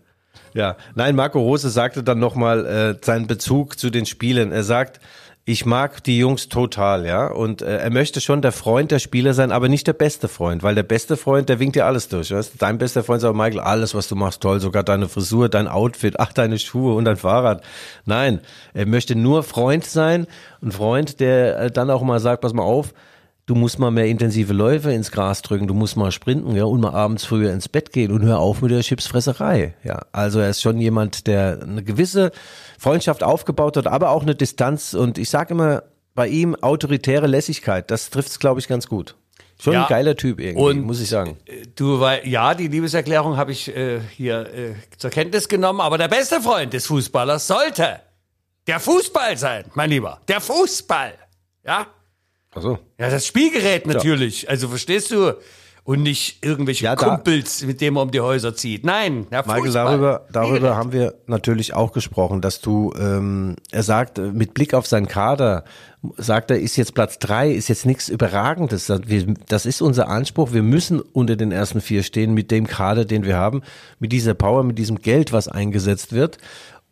[0.53, 4.51] Ja, nein, Marco Rose sagte dann nochmal äh, seinen Bezug zu den Spielen.
[4.51, 4.99] Er sagt,
[5.45, 9.33] ich mag die Jungs total, ja, und äh, er möchte schon der Freund der Spieler
[9.33, 12.31] sein, aber nicht der beste Freund, weil der beste Freund, der winkt dir alles durch,
[12.31, 12.61] weißt?
[12.61, 16.19] Dein bester Freund sagt Michael, alles, was du machst, toll, sogar deine Frisur, dein Outfit,
[16.19, 17.63] ach, deine Schuhe und dein Fahrrad.
[18.05, 18.41] Nein,
[18.73, 20.27] er möchte nur Freund sein,
[20.61, 22.93] ein Freund, der äh, dann auch mal sagt, pass mal auf,
[23.47, 26.81] du musst mal mehr intensive Läufe ins Gras drücken, du musst mal sprinten, ja, und
[26.81, 30.01] mal abends früher ins Bett gehen und hör auf mit der Chipsfresserei, ja.
[30.11, 32.31] Also er ist schon jemand, der eine gewisse
[32.77, 35.83] Freundschaft aufgebaut hat, aber auch eine Distanz und ich sage immer
[36.13, 39.15] bei ihm autoritäre Lässigkeit, das trifft es glaube ich ganz gut.
[39.59, 41.37] Schon ja, ein geiler Typ irgendwie, und muss ich sagen.
[41.45, 45.97] Äh, du, weil, ja, die Liebeserklärung habe ich äh, hier äh, zur Kenntnis genommen, aber
[45.97, 48.01] der beste Freund des Fußballers sollte
[48.67, 50.21] der Fußball sein, mein Lieber.
[50.27, 51.13] Der Fußball.
[51.65, 51.87] Ja?
[52.57, 52.79] Ach so.
[52.97, 54.43] Ja, das Spielgerät natürlich.
[54.43, 54.49] Ja.
[54.49, 55.33] Also verstehst du?
[55.83, 58.83] Und nicht irgendwelche ja, Kumpels, mit denen man um die Häuser zieht.
[58.83, 64.17] Nein, der Michael, darüber, darüber haben wir natürlich auch gesprochen, dass du, ähm, er sagt,
[64.17, 65.63] mit Blick auf seinen Kader,
[66.17, 68.91] sagt er, ist jetzt Platz drei, ist jetzt nichts Überragendes.
[69.47, 70.51] Das ist unser Anspruch.
[70.51, 73.61] Wir müssen unter den ersten vier stehen mit dem Kader, den wir haben,
[73.99, 76.37] mit dieser Power, mit diesem Geld, was eingesetzt wird.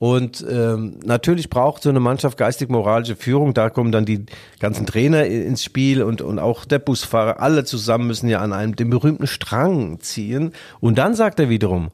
[0.05, 3.55] Und ähm, natürlich braucht so eine Mannschaft geistig-moralische Führung.
[3.55, 4.27] Da kommen dann die
[4.59, 7.39] ganzen Trainer ins Spiel und, und auch der Busfahrer.
[7.39, 10.51] Alle zusammen müssen ja an einem den berühmten Strang ziehen.
[10.79, 11.89] Und dann sagt er wiederum,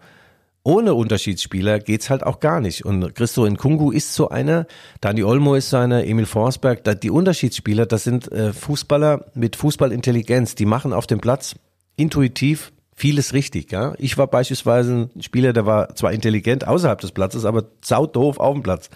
[0.61, 2.83] ohne Unterschiedsspieler geht's halt auch gar nicht.
[2.83, 4.67] Und Christo Nkungu ist so einer,
[4.99, 6.83] Dani Olmo ist so einer, Emil Forsberg.
[6.99, 10.55] Die Unterschiedsspieler, das sind äh, Fußballer mit Fußballintelligenz.
[10.55, 11.55] Die machen auf dem Platz
[11.95, 13.71] intuitiv vieles richtig.
[13.71, 13.93] Ja?
[13.97, 18.53] Ich war beispielsweise ein Spieler, der war zwar intelligent außerhalb des Platzes, aber saudoof auf
[18.53, 18.89] dem Platz.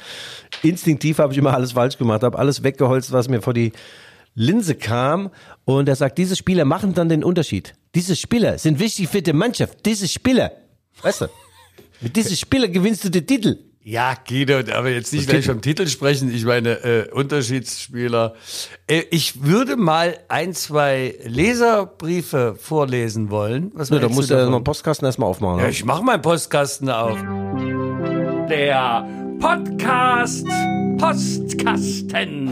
[0.64, 3.72] Instinktiv habe ich immer alles falsch gemacht, habe alles weggeholzt, was mir vor die
[4.36, 5.32] Linse kam.
[5.64, 7.74] Und er sagt, diese Spieler machen dann den Unterschied.
[7.96, 9.86] Diese Spieler sind wichtig für die Mannschaft.
[9.86, 10.52] Diese Spieler.
[11.02, 11.28] Weißt du?
[12.02, 13.58] Mit diesen Spielern gewinnst du den Titel.
[13.88, 16.34] Ja, Guido, aber jetzt nicht gleich vom Titel sprechen.
[16.34, 18.34] Ich meine, äh, Unterschiedsspieler.
[18.88, 23.72] Äh, ich würde mal ein, zwei Leserbriefe vorlesen wollen.
[23.76, 25.60] Was ja, da musst du ja noch Postkasten erstmal aufmachen.
[25.60, 27.16] Ja, ich mach meinen Postkasten auf.
[28.50, 29.08] Der
[29.40, 30.48] Podcast
[30.98, 32.50] Postkasten.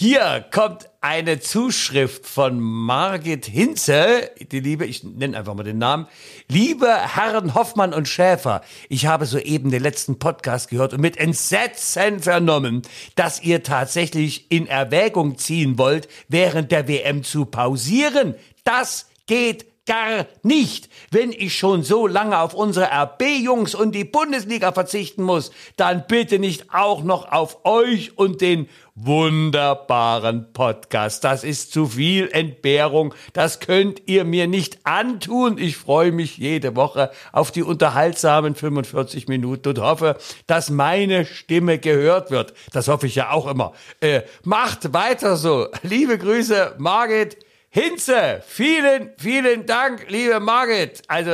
[0.00, 6.06] Hier kommt eine Zuschrift von Margit Hinze, die liebe, ich nenne einfach mal den Namen.
[6.46, 12.20] Liebe Herren Hoffmann und Schäfer, ich habe soeben den letzten Podcast gehört und mit Entsetzen
[12.20, 12.82] vernommen,
[13.16, 18.36] dass ihr tatsächlich in Erwägung ziehen wollt, während der WM zu pausieren.
[18.62, 20.88] Das geht gar nicht.
[21.10, 26.38] Wenn ich schon so lange auf unsere RB-Jungs und die Bundesliga verzichten muss, dann bitte
[26.38, 31.24] nicht auch noch auf euch und den wunderbaren Podcast.
[31.24, 33.14] Das ist zu viel Entbehrung.
[33.32, 35.56] Das könnt ihr mir nicht antun.
[35.56, 41.78] Ich freue mich jede Woche auf die unterhaltsamen 45 Minuten und hoffe, dass meine Stimme
[41.78, 42.54] gehört wird.
[42.72, 43.72] Das hoffe ich ja auch immer.
[44.00, 45.68] Äh, macht weiter so.
[45.82, 47.38] Liebe Grüße, Margit.
[47.80, 51.00] Hinze, vielen, vielen Dank, liebe Margit.
[51.06, 51.30] Also,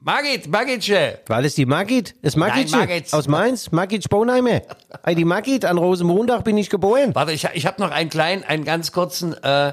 [0.00, 1.20] Margit, Margitsche.
[1.28, 2.16] War das die Margit?
[2.22, 2.76] Das Margitsche?
[2.76, 3.12] Nein, Margit.
[3.12, 3.70] Aus Mainz?
[3.70, 4.62] Margit Sponheimer.
[5.04, 7.14] hey, die Margit, an Rosenmontag bin ich geboren.
[7.14, 9.72] Warte, ich, ich habe noch einen kleinen, einen ganz kurzen, äh,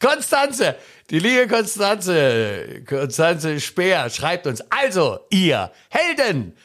[0.00, 0.74] Konstanze,
[1.10, 6.56] die liebe Konstanze, Konstanze Speer schreibt uns, also, ihr Helden,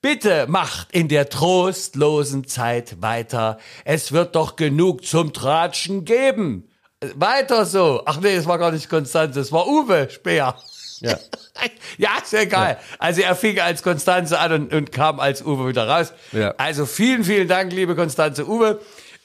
[0.00, 3.58] Bitte macht in der trostlosen Zeit weiter.
[3.84, 6.67] Es wird doch genug zum Tratschen geben.
[7.14, 8.02] Weiter so.
[8.06, 10.56] Ach nee, es war gar nicht Konstanze, es war Uwe Speer.
[11.00, 11.16] Ja.
[11.98, 12.76] ja, ist ja geil.
[12.80, 12.96] Ja.
[12.98, 16.12] Also er fing als Konstanze an und, und, kam als Uwe wieder raus.
[16.32, 16.54] Ja.
[16.58, 18.80] Also vielen, vielen Dank, liebe Konstanze Uwe.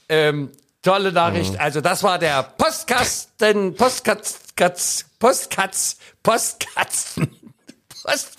[0.08, 0.52] Ähm,
[0.84, 1.54] tolle Nachricht.
[1.54, 1.60] Mhm.
[1.60, 7.43] Also das war der Postkasten, Postkatz, Katz, Postkatz, Postkatzen.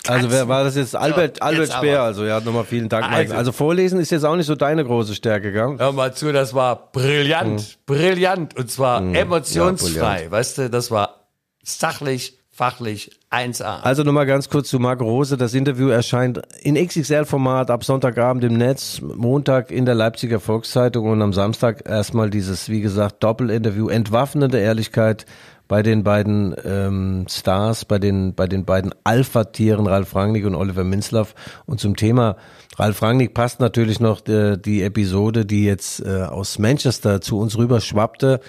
[0.07, 0.95] Also wer war das jetzt?
[0.95, 3.11] Albert, so, Albert jetzt Speer, also ja, nochmal vielen Dank.
[3.11, 5.75] Also, also, vorlesen ist jetzt auch nicht so deine große Stärke, gell?
[5.77, 7.93] Hör mal zu, das war brillant, mhm.
[7.93, 9.15] brillant und zwar mhm.
[9.15, 11.27] emotionsfrei, ja, weißt du, das war
[11.63, 13.81] sachlich, fachlich 1A.
[13.81, 15.35] Also nochmal ganz kurz zu Marc Rose.
[15.35, 21.21] Das Interview erscheint in XXL-Format ab Sonntagabend im Netz, Montag in der Leipziger Volkszeitung und
[21.21, 23.89] am Samstag erstmal dieses, wie gesagt, Doppelinterview.
[23.89, 25.25] Entwaffnende Ehrlichkeit
[25.67, 30.83] bei den beiden ähm, Stars, bei den, bei den beiden Alpha-Tieren Ralf Rangnick und Oliver
[30.83, 31.33] Minzlaff.
[31.65, 32.37] Und zum Thema
[32.77, 37.39] Ralf Rangnick passt natürlich noch die, äh, die Episode, die jetzt äh, aus Manchester zu
[37.39, 38.41] uns rüber schwappte.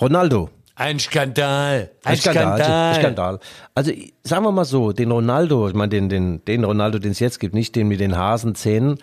[0.00, 0.50] Ronaldo.
[0.76, 1.90] Ein Skandal.
[2.04, 2.58] Ein, Skandal.
[2.58, 2.88] Skandal.
[2.90, 3.40] Ein Skandal.
[3.74, 7.18] Also sagen wir mal so, den Ronaldo, ich meine den, den, den Ronaldo, den es
[7.18, 8.98] jetzt gibt, nicht den mit den Hasenzähnen,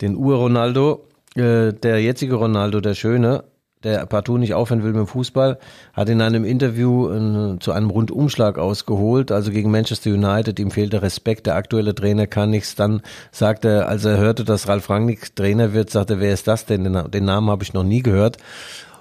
[0.00, 3.44] den Ur-Ronaldo, äh, der jetzige Ronaldo, der Schöne,
[3.84, 5.58] der partout nicht aufhören will mit dem Fußball,
[5.92, 11.02] hat in einem Interview äh, zu einem Rundumschlag ausgeholt, also gegen Manchester United, ihm fehlte
[11.02, 12.74] Respekt, der aktuelle Trainer kann nichts.
[12.74, 16.46] Dann sagte er, als er hörte, dass Ralf Rangnick Trainer wird, sagte er, wer ist
[16.48, 16.84] das denn?
[16.84, 18.36] Den, den Namen habe ich noch nie gehört.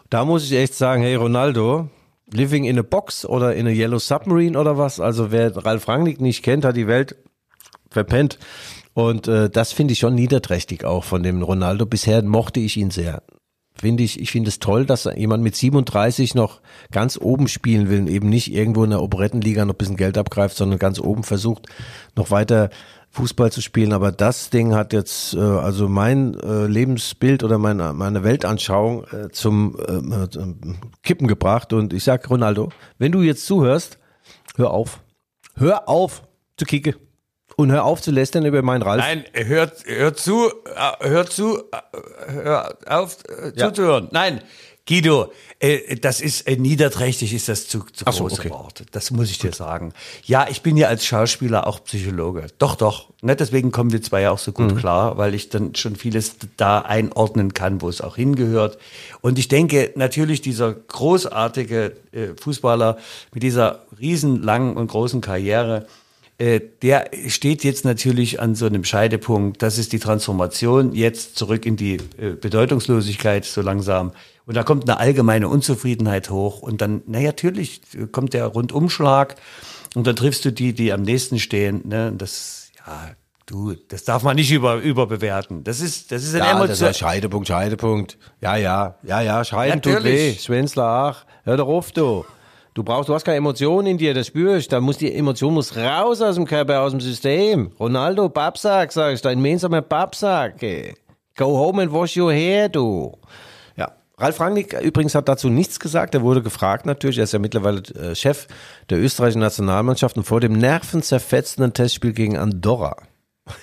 [0.10, 1.90] Da muss ich echt sagen, hey Ronaldo,
[2.32, 5.00] living in a box oder in a yellow submarine oder was?
[5.00, 7.16] Also wer Ralf Rangnick nicht kennt, hat die Welt
[7.90, 8.40] verpennt.
[8.94, 11.86] Und äh, das finde ich schon niederträchtig auch von dem Ronaldo.
[11.86, 13.24] Bisher mochte ich ihn sehr
[13.74, 18.02] finde ich, ich finde es toll, dass jemand mit 37 noch ganz oben spielen will
[18.02, 21.24] und eben nicht irgendwo in der Operettenliga noch ein bisschen Geld abgreift, sondern ganz oben
[21.24, 21.68] versucht,
[22.16, 22.70] noch weiter
[23.12, 23.94] Fußball zu spielen.
[23.94, 29.30] Aber das Ding hat jetzt äh, also mein äh, Lebensbild oder meine, meine Weltanschauung äh,
[29.30, 30.54] zum äh, äh
[31.04, 31.74] Kippen gebracht.
[31.74, 34.00] Und ich sag Ronaldo, wenn du jetzt zuhörst,
[34.56, 35.02] hör auf.
[35.56, 36.24] Hör auf
[36.58, 36.96] zu kicken.
[37.56, 39.02] Und hör auf zu lästern über meinen Ralf.
[39.02, 43.68] Nein, hör, hör zu, äh, hör zu, äh, hör auf äh, ja.
[43.68, 44.08] zuzuhören.
[44.12, 44.42] Nein,
[44.88, 48.50] Guido, äh, das ist äh, niederträchtig, ist das zu, zu so, große okay.
[48.50, 48.86] Worte.
[48.92, 49.94] Das muss ich dir sagen.
[50.26, 52.48] Ja, ich bin ja als Schauspieler auch Psychologe.
[52.58, 53.10] Doch, doch.
[53.22, 54.78] Ne, deswegen kommen wir zwei ja auch so gut mhm.
[54.78, 58.80] klar, weil ich dann schon vieles da einordnen kann, wo es auch hingehört.
[59.22, 62.98] Und ich denke, natürlich dieser großartige äh, Fußballer
[63.34, 65.86] mit dieser riesenlangen und großen Karriere,
[66.42, 69.62] der steht jetzt natürlich an so einem Scheidepunkt.
[69.62, 74.12] Das ist die Transformation jetzt zurück in die äh, Bedeutungslosigkeit so langsam.
[74.48, 76.62] Und da kommt eine allgemeine Unzufriedenheit hoch.
[76.62, 79.36] Und dann, na natürlich, kommt der Rundumschlag.
[79.94, 81.82] Und dann triffst du die, die am nächsten stehen.
[81.88, 82.12] Ne?
[82.18, 83.12] Das, ja,
[83.46, 85.64] du, das darf man nicht über, überbewerten.
[85.64, 86.90] Das ist, das ist ein Ja, das Emotion.
[86.90, 88.18] ist Scheidepunkt, Scheidepunkt.
[88.42, 90.38] Ja, ja, ja, ja, Scheiden tut Natürlich.
[90.38, 90.40] weh.
[90.40, 92.26] Schwänzler, ach, hör doch auf, du.
[92.74, 94.68] Du brauchst, du hast keine Emotionen in dir, das spüre ich.
[94.70, 97.72] Da muss die Emotion muss raus aus dem Körper, aus dem System.
[97.78, 100.62] Ronaldo, Babsack, sag ich, dein gemeinsamer Babsack.
[101.36, 103.18] Go home and wash your hair, du.
[103.76, 106.16] Ja, Ralf Rangnick übrigens hat dazu nichts gesagt.
[106.16, 107.18] Er wurde gefragt natürlich.
[107.18, 108.48] Er ist ja mittlerweile äh, Chef
[108.90, 112.96] der österreichischen Nationalmannschaft und vor dem nervenzerfetzenden Testspiel gegen Andorra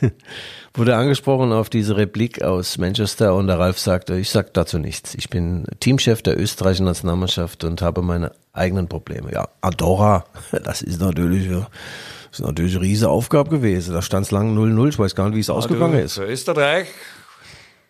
[0.74, 5.14] wurde angesprochen auf diese Replik aus Manchester und der Ralf sagte, ich sag dazu nichts.
[5.14, 9.32] Ich bin Teamchef der österreichischen Nationalmannschaft und habe meine eigenen Probleme.
[9.32, 10.24] Ja, Andorra,
[10.64, 13.94] das ist natürlich, das ist natürlich eine riesige Aufgabe gewesen.
[13.94, 14.88] Da stand es lang 0-0.
[14.88, 16.14] Ich weiß gar nicht, wie es ausgegangen ist.
[16.14, 16.88] Für Österreich,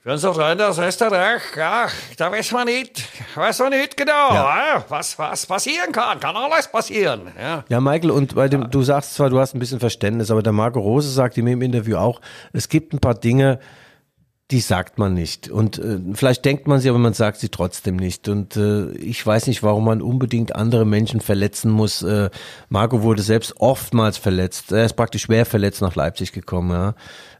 [0.08, 4.82] für unsere Freunde aus Österreich, ja, da weiß man nicht, weiß man nicht genau, ja.
[4.88, 6.18] was, was passieren kann.
[6.18, 7.30] Kann alles passieren.
[7.38, 7.62] Ja.
[7.68, 10.54] Ja, Michael, und bei dem, du sagst zwar, du hast ein bisschen Verständnis, aber der
[10.54, 12.22] Marco Rose sagt mir im Interview auch,
[12.54, 13.58] es gibt ein paar Dinge,
[14.50, 15.50] die sagt man nicht.
[15.50, 18.28] Und äh, vielleicht denkt man sie, aber man sagt sie trotzdem nicht.
[18.28, 22.02] Und äh, ich weiß nicht, warum man unbedingt andere Menschen verletzen muss.
[22.02, 22.30] Äh,
[22.70, 24.72] Marco wurde selbst oftmals verletzt.
[24.72, 26.70] Er ist praktisch schwer verletzt nach Leipzig gekommen.
[26.70, 26.94] Ja.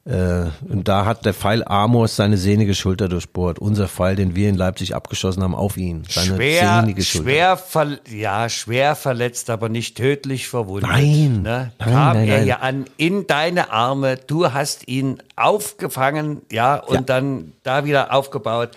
[0.09, 3.59] Äh, und da hat der Pfeil Amos seine sehnige Schulter durchbohrt.
[3.59, 6.05] Unser Pfeil, den wir in Leipzig abgeschossen haben, auf ihn.
[6.09, 7.25] Seine Schwer, sehnige Schulter.
[7.31, 10.89] schwer, ver ja, schwer verletzt, aber nicht tödlich verwundet.
[10.91, 11.73] Nein, ne?
[11.79, 12.47] nein, Kam nein, er nein.
[12.47, 17.01] ja an in deine Arme, du hast ihn aufgefangen, ja, und Ja.
[17.03, 18.71] dann da wieder aufgebaut.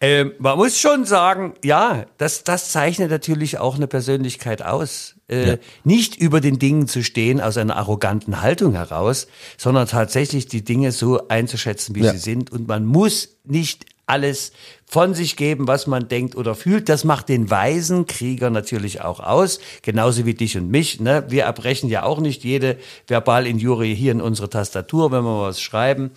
[0.00, 5.14] Ähm, man muss schon sagen, ja, das, das zeichnet natürlich auch eine Persönlichkeit aus.
[5.28, 5.56] Äh, Ja.
[5.84, 10.92] Nicht über den Dingen zu stehen aus einer arroganten Haltung heraus, sondern tatsächlich die Dinge
[10.92, 12.12] so einzuschätzen, wie Ja.
[12.12, 12.52] sie sind.
[12.52, 14.52] Und man muss nicht alles
[14.86, 16.88] von sich geben, was man denkt oder fühlt.
[16.90, 21.00] Das macht den weisen Krieger natürlich auch aus, genauso wie dich und mich.
[21.00, 21.24] Ne?
[21.28, 22.76] Wir erbrechen ja auch nicht jede
[23.08, 26.10] Verbalinjurie hier in unsere Tastatur, wenn wir was schreiben.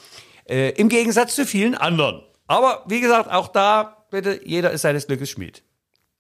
[0.47, 2.21] Äh, Im Gegensatz zu vielen anderen.
[2.49, 5.61] Aber wie gesagt, auch da, bitte, jeder ist seines Glückes Schmied.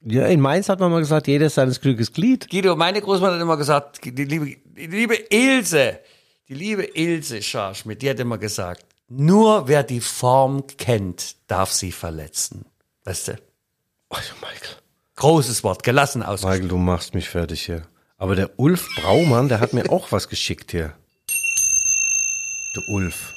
[0.01, 2.47] Ja, in Mainz hat man mal gesagt, jeder ist seines Glückes Glied.
[2.51, 5.99] Guido, meine Großmutter hat immer gesagt, die liebe, die liebe Ilse,
[6.47, 11.91] die liebe Ilse Scharschmidt, die hat immer gesagt, nur wer die Form kennt, darf sie
[11.91, 12.65] verletzen.
[13.05, 13.31] Weißt du?
[14.09, 14.75] Also Michael.
[15.15, 16.43] Großes Wort, gelassen aus.
[16.43, 17.81] Michael, du machst mich fertig hier.
[18.19, 20.93] Aber der Ulf Braumann, der hat mir auch was geschickt hier.
[22.75, 23.33] Der Ulf.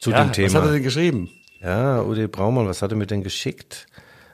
[0.00, 0.72] Zu Ja, dem was hat er Thema.
[0.72, 1.30] denn geschrieben?
[1.62, 3.86] Ja, Udi Braumann, was hat er mir denn geschickt?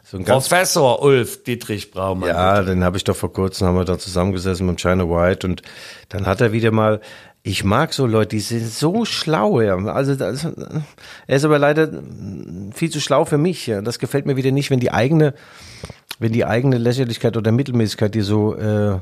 [0.02, 2.28] So Professor Ulf Dietrich Braumann.
[2.28, 5.62] Ja, den habe ich doch vor kurzem, haben wir da zusammengesessen mit China White und
[6.10, 7.00] dann hat er wieder mal,
[7.42, 9.76] ich mag so Leute, die sind so schlau, ja.
[9.76, 10.44] Also das,
[11.26, 11.90] er ist aber leider
[12.72, 13.80] viel zu schlau für mich, ja.
[13.80, 15.32] Das gefällt mir wieder nicht, wenn die eigene,
[16.18, 18.98] wenn die eigene Lächerlichkeit oder Mittelmäßigkeit dir so, äh,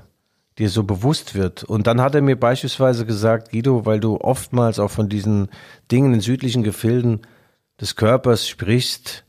[0.58, 1.64] dir so bewusst wird.
[1.64, 5.48] Und dann hat er mir beispielsweise gesagt, Guido, weil du oftmals auch von diesen
[5.90, 7.22] Dingen in südlichen Gefilden
[7.80, 9.24] des Körpers sprichst,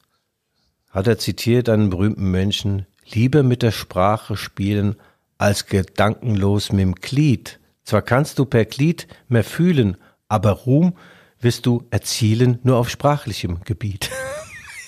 [0.89, 4.95] hat er zitiert einen berühmten Menschen, lieber mit der Sprache spielen,
[5.37, 7.59] als gedankenlos mit dem Glied.
[7.83, 10.97] Zwar kannst du per Glied mehr fühlen, aber Ruhm
[11.39, 14.09] wirst du erzielen nur auf sprachlichem Gebiet.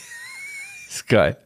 [0.89, 1.37] Ist geil.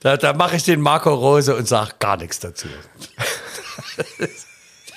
[0.00, 2.68] Da, da mache ich den Marco Rose und sage gar nichts dazu.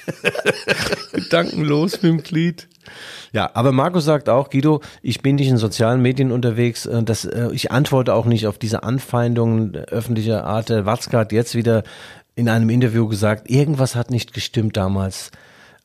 [1.13, 2.67] Gedankenlos mit dem Glied.
[3.33, 6.85] Ja, aber Marco sagt auch, Guido, ich bin nicht in sozialen Medien unterwegs.
[6.85, 10.69] äh, Das, äh, ich antworte auch nicht auf diese Anfeindungen öffentlicher Art.
[10.69, 11.83] Watzke hat jetzt wieder
[12.35, 15.31] in einem Interview gesagt, irgendwas hat nicht gestimmt damals.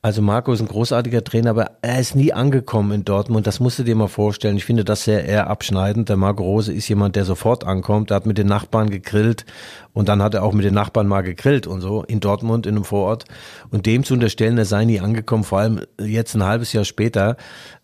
[0.03, 3.45] Also Marco ist ein großartiger Trainer, aber er ist nie angekommen in Dortmund.
[3.45, 4.57] Das musst du dir mal vorstellen.
[4.57, 6.09] Ich finde das sehr eher abschneidend.
[6.09, 8.09] Der Marco Rose ist jemand, der sofort ankommt.
[8.09, 9.45] Er hat mit den Nachbarn gegrillt
[9.93, 12.77] und dann hat er auch mit den Nachbarn mal gegrillt und so in Dortmund in
[12.77, 13.25] einem Vorort.
[13.69, 17.37] Und dem zu unterstellen, er sei nie angekommen, vor allem jetzt ein halbes Jahr später.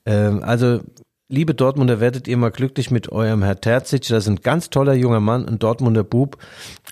[0.07, 0.79] Ähm, also
[1.29, 4.07] Liebe Dortmunder, werdet ihr mal glücklich mit eurem Herr Terzic.
[4.07, 6.37] Das ist ein ganz toller junger Mann, ein Dortmunder Bub.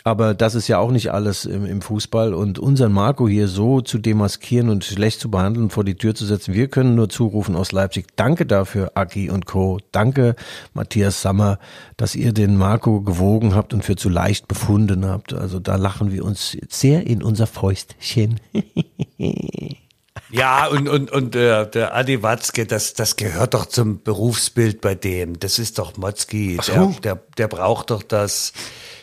[0.03, 2.33] Aber das ist ja auch nicht alles im, im Fußball.
[2.33, 6.25] Und unseren Marco hier so zu demaskieren und schlecht zu behandeln, vor die Tür zu
[6.25, 8.07] setzen, wir können nur zurufen aus Leipzig.
[8.17, 9.79] Danke dafür, Aki und Co.
[9.93, 10.35] Danke,
[10.73, 11.57] Matthias Sammer,
[11.95, 15.33] dass ihr den Marco gewogen habt und für zu leicht befunden habt.
[15.33, 18.41] Also da lachen wir uns sehr in unser Fäustchen.
[20.35, 24.93] Ja, und, und, und äh, der Adi Watzke, das, das gehört doch zum Berufsbild bei
[24.93, 25.39] dem.
[25.39, 26.57] Das ist doch Motzki.
[26.61, 26.73] so.
[26.73, 28.51] Der, der, der braucht doch das.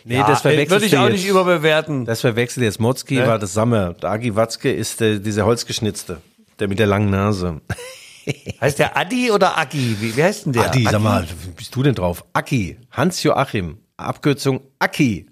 [0.04, 1.12] Nee, das verwechselst Würde ich auch jetzt.
[1.12, 2.04] nicht überbewerten.
[2.04, 2.80] Das verwechselt jetzt.
[2.80, 3.94] Motzki war das Sammer.
[3.94, 6.20] Der Agi Watzke ist der, dieser Holzgeschnitzte.
[6.58, 7.60] Der mit der langen Nase.
[8.60, 9.96] Heißt der Adi oder Agi?
[10.00, 10.66] Wie, wie heißt denn der?
[10.66, 12.24] Adi, sag mal, wie bist du denn drauf?
[12.34, 15.26] Aki, Hans-Joachim, Abkürzung Aki.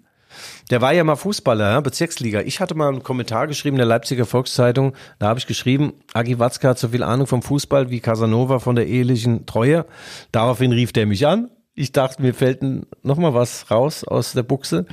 [0.70, 2.42] Der war ja mal Fußballer, Bezirksliga.
[2.42, 4.94] Ich hatte mal einen Kommentar geschrieben in der Leipziger Volkszeitung.
[5.18, 8.76] Da habe ich geschrieben, Agi Watzke hat so viel Ahnung vom Fußball wie Casanova von
[8.76, 9.85] der ehelichen Treue.
[10.30, 11.50] Daraufhin rief der mich an.
[11.74, 12.62] Ich dachte, mir fällt
[13.02, 14.87] noch mal was raus aus der Buchse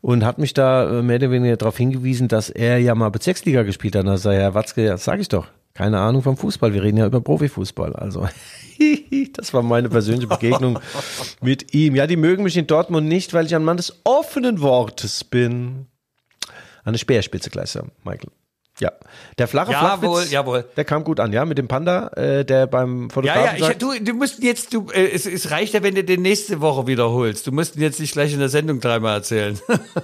[0.00, 3.64] und hat mich da äh, mehr oder weniger darauf hingewiesen, dass er ja mal Bezirksliga
[3.64, 4.06] gespielt hat.
[4.06, 6.74] Da sei Herr Watzke, ja, sag ich doch, keine Ahnung vom Fußball.
[6.74, 7.94] Wir reden ja über Profifußball.
[7.94, 8.28] Also,
[9.34, 10.80] das war meine persönliche Begegnung
[11.40, 11.94] mit ihm.
[11.94, 15.86] Ja, die mögen mich in Dortmund nicht, weil ich ein Mann des offenen Wortes bin.
[16.82, 18.30] Eine Speerspitze gleich, ja, Michael.
[18.80, 18.92] Ja,
[19.38, 20.64] der flache Jawohl, Flachwitz, jawohl.
[20.76, 23.64] der kam gut an, ja, mit dem Panda, äh, der beim Ja, Fotografen ja, ich,
[23.64, 26.60] sagt, du, du musst jetzt, du, äh, es, es reicht ja, wenn du den nächste
[26.60, 27.46] Woche wiederholst.
[27.46, 29.58] Du musst ihn jetzt nicht gleich in der Sendung dreimal erzählen.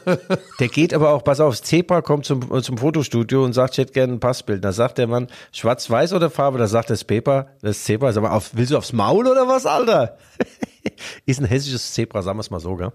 [0.60, 3.78] Der geht aber auch, pass auf, Zebra kommt zum, äh, zum Fotostudio und sagt, ich
[3.78, 4.64] hätte gerne ein Passbild.
[4.64, 6.58] Da sagt der Mann, schwarz-weiß oder Farbe?
[6.58, 9.66] Da sagt das Zebra, das Zebra, sag mal, auf, willst du aufs Maul oder was,
[9.66, 10.16] Alter?
[11.26, 12.92] Ist ein hessisches Zebra, sagen wir es mal so, gell?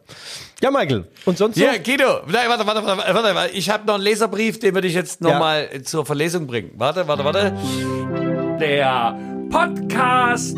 [0.62, 1.08] Ja, Michael.
[1.26, 1.64] Und sonst so?
[1.64, 3.54] Ja, Guido, nein, warte, warte, warte, warte, warte.
[3.54, 5.40] ich habe noch einen Leserbrief, den würde ich jetzt noch Ja.
[5.40, 6.72] mal zur Verlesung bringen.
[6.76, 8.58] Warte, warte, warte.
[8.60, 9.18] Der
[9.50, 10.58] Podcast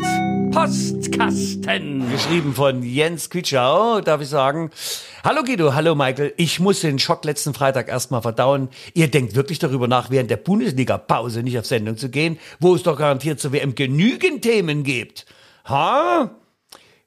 [0.52, 4.70] Postkasten, geschrieben von Jens Quitschau, darf ich sagen.
[5.24, 6.34] Hallo Guido, hallo Michael.
[6.36, 8.68] Ich muss den Schock letzten Freitag erstmal verdauen.
[8.92, 12.82] Ihr denkt wirklich darüber nach, während der Bundesliga-Pause nicht auf Sendung zu gehen, wo es
[12.82, 15.24] doch garantiert zur WM genügend Themen gibt.
[15.64, 16.30] Ha?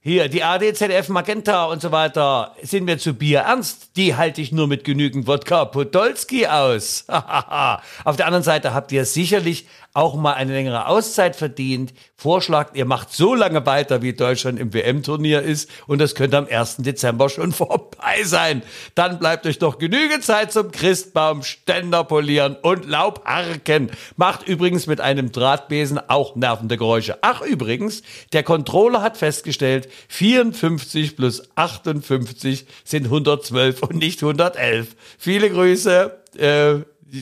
[0.07, 2.55] Hier, die AD, ZDF, Magenta und so weiter.
[2.61, 3.97] Sind wir zu Bier ernst?
[3.97, 7.05] Die halte ich nur mit genügend Wodka Podolski aus.
[8.03, 11.93] Auf der anderen Seite habt ihr sicherlich auch mal eine längere Auszeit verdient.
[12.17, 16.47] Vorschlagt, ihr macht so lange weiter, wie Deutschland im WM-Turnier ist und das könnte am
[16.49, 16.77] 1.
[16.77, 18.61] Dezember schon vorbei sein.
[18.93, 23.89] Dann bleibt euch doch genügend Zeit zum Christbaum, Ständer polieren und Laubharken.
[24.17, 27.17] Macht übrigens mit einem Drahtbesen auch nervende Geräusche.
[27.21, 28.03] Ach übrigens,
[28.33, 34.95] der Controller hat festgestellt, 54 plus 58 sind 112 und nicht 111.
[35.17, 36.75] Viele Grüße, äh,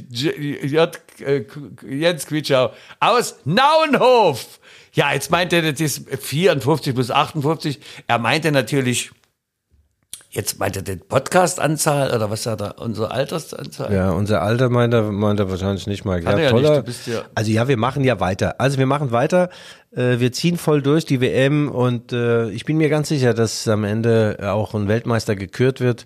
[0.09, 0.91] J
[1.87, 4.59] Jens Quitschau aus Nauenhof.
[4.93, 7.79] Ja, jetzt meinte er, das ist 54 plus 58.
[8.07, 9.11] Er meinte natürlich,
[10.29, 13.93] jetzt meinte er die Podcast-Anzahl oder was hat er, unsere Altersanzahl?
[13.93, 16.21] Ja, unser Alter meint er, meint er wahrscheinlich nicht mal.
[16.21, 18.59] Kann ja nicht, du bist ja- Also ja, wir machen ja weiter.
[18.59, 19.49] Also wir machen weiter.
[19.95, 23.67] Äh, wir ziehen voll durch die WM und äh, ich bin mir ganz sicher, dass
[23.67, 26.05] am Ende auch ein Weltmeister gekürt wird,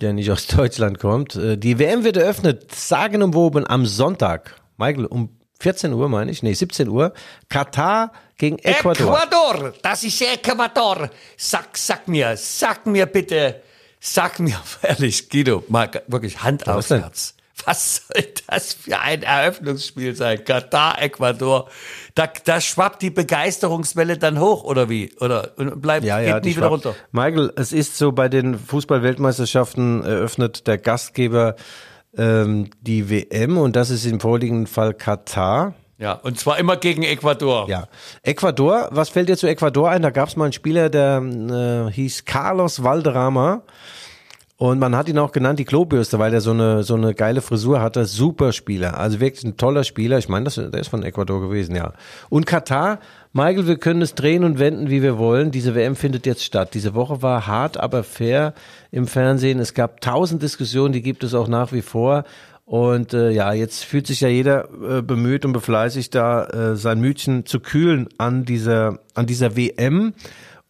[0.00, 1.36] der nicht aus Deutschland kommt.
[1.36, 4.56] Äh, die WM wird eröffnet, sagenumwoben am Sonntag.
[4.76, 5.30] Michael, um
[5.60, 7.12] 14 Uhr meine ich, nee, 17 Uhr.
[7.48, 9.18] Katar gegen Ecuador.
[9.18, 11.08] Ecuador, das ist Ecuador.
[11.36, 13.62] Sag, sag mir, sag mir bitte,
[14.00, 16.90] sag mir ehrlich, Guido, mal wirklich Hand aufs?
[16.90, 17.34] Herz.
[17.66, 20.44] Was soll das für ein Eröffnungsspiel sein?
[20.44, 21.68] Katar, Ecuador.
[22.14, 25.12] Da, da schwappt die Begeisterungswelle dann hoch, oder wie?
[25.20, 26.94] Oder und bleibt, Ja, ja, geht nie wieder Schwab- runter.
[27.12, 31.54] Michael, es ist so, bei den Fußball-Weltmeisterschaften eröffnet der Gastgeber
[32.16, 35.74] ähm, die WM und das ist im vorliegenden Fall Katar.
[35.98, 37.68] Ja, und zwar immer gegen Ecuador.
[37.68, 37.86] Ja.
[38.24, 40.02] Ecuador, was fällt dir zu Ecuador ein?
[40.02, 41.22] Da gab es mal einen Spieler, der
[41.88, 43.62] äh, hieß Carlos Valderrama.
[44.64, 47.42] Und man hat ihn auch genannt, die Klobürste, weil er so eine, so eine geile
[47.42, 48.06] Frisur hatte.
[48.06, 48.98] Super Spieler.
[48.98, 50.16] Also wirklich ein toller Spieler.
[50.16, 51.92] Ich meine, der ist von Ecuador gewesen, ja.
[52.30, 52.98] Und Katar,
[53.34, 55.50] Michael, wir können es drehen und wenden, wie wir wollen.
[55.50, 56.72] Diese WM findet jetzt statt.
[56.72, 58.54] Diese Woche war hart, aber fair
[58.90, 59.58] im Fernsehen.
[59.58, 62.24] Es gab tausend Diskussionen, die gibt es auch nach wie vor.
[62.64, 67.02] Und äh, ja, jetzt fühlt sich ja jeder äh, bemüht und befleißigt, da äh, sein
[67.02, 70.14] Mütchen zu kühlen an dieser, an dieser WM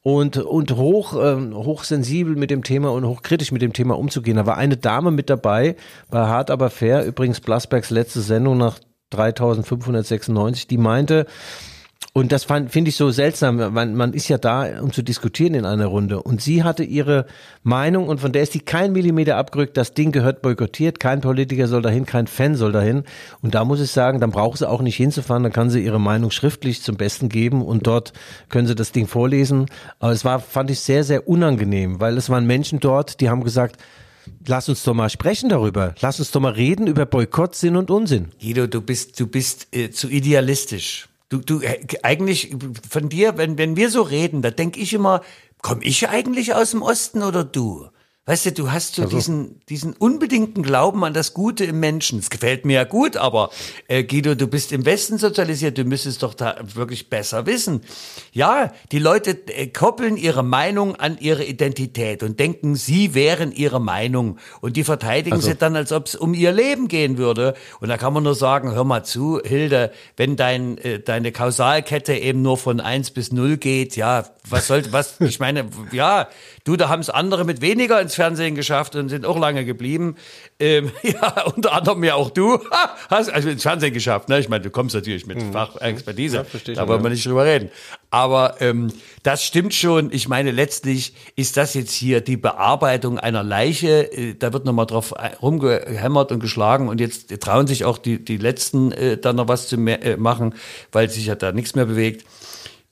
[0.05, 4.37] und, und hoch, ähm, hochsensibel mit dem Thema und hochkritisch mit dem Thema umzugehen.
[4.37, 5.77] Da war eine Dame mit dabei,
[6.11, 8.79] bei Hart aber fair, übrigens Blasbergs letzte Sendung nach
[9.11, 11.27] 3596, die meinte,
[12.13, 13.57] und das finde ich so seltsam.
[13.57, 16.23] Man, man ist ja da, um zu diskutieren in einer Runde.
[16.23, 17.27] Und sie hatte ihre
[17.63, 19.77] Meinung und von der ist sie kein Millimeter abgerückt.
[19.77, 21.01] Das Ding gehört boykottiert.
[21.01, 23.03] Kein Politiker soll dahin, kein Fan soll dahin.
[23.43, 25.43] Und da muss ich sagen, dann braucht sie auch nicht hinzufahren.
[25.43, 28.13] Dann kann sie ihre Meinung schriftlich zum Besten geben und dort
[28.49, 29.67] können sie das Ding vorlesen.
[29.99, 33.43] Aber es war, fand ich sehr, sehr unangenehm, weil es waren Menschen dort, die haben
[33.43, 33.81] gesagt,
[34.47, 35.95] lass uns doch mal sprechen darüber.
[36.01, 38.29] Lass uns doch mal reden über Boykott, Sinn und Unsinn.
[38.41, 41.09] Guido, du bist, du bist äh, zu idealistisch.
[41.29, 42.55] Du, du, äh, eigentlich
[42.89, 45.23] von dir, wenn, wenn wir so reden, da denke ich immer,
[45.63, 47.89] komme ich eigentlich aus dem Osten oder du?
[48.27, 49.15] Weißt du, du hast so also.
[49.15, 52.21] diesen, diesen unbedingten Glauben an das Gute im Menschen.
[52.21, 53.51] Es gefällt mir ja gut, aber
[53.87, 57.83] äh, Guido, du bist im Westen sozialisiert, du müsstest doch da wirklich besser wissen.
[58.33, 63.79] Ja, die Leute äh, koppeln ihre Meinung an ihre Identität und denken, sie wären ihre
[63.79, 64.39] Meinung.
[64.63, 65.49] Und die verteidigen also.
[65.49, 67.53] sie dann, als ob es um ihr Leben gehen würde.
[67.81, 72.15] Und da kann man nur sagen, hör mal zu, Hilde, wenn dein, äh, deine Kausalkette
[72.15, 76.29] eben nur von eins bis null geht, ja, was sollte, was, ich meine, ja,
[76.65, 80.17] du, da haben es andere mit weniger ins Fernsehen geschafft und sind auch lange geblieben.
[80.59, 82.59] Ähm, ja, unter anderem ja auch du,
[83.11, 84.39] hast also ins Fernsehen geschafft, ne?
[84.41, 85.53] Ich meine, du kommst natürlich mit mhm.
[85.53, 87.71] Fachexpertise, ja, da wollen wir nicht drüber reden.
[88.11, 88.93] Aber ähm,
[89.23, 90.13] das stimmt schon.
[90.13, 94.13] Ich meine, letztlich ist das jetzt hier die Bearbeitung einer Leiche.
[94.13, 98.37] Äh, da wird nochmal drauf rumgehämmert und geschlagen und jetzt trauen sich auch die, die
[98.37, 100.55] Letzten äh, dann noch was zu mehr, äh, machen,
[100.93, 102.25] weil sich ja da nichts mehr bewegt.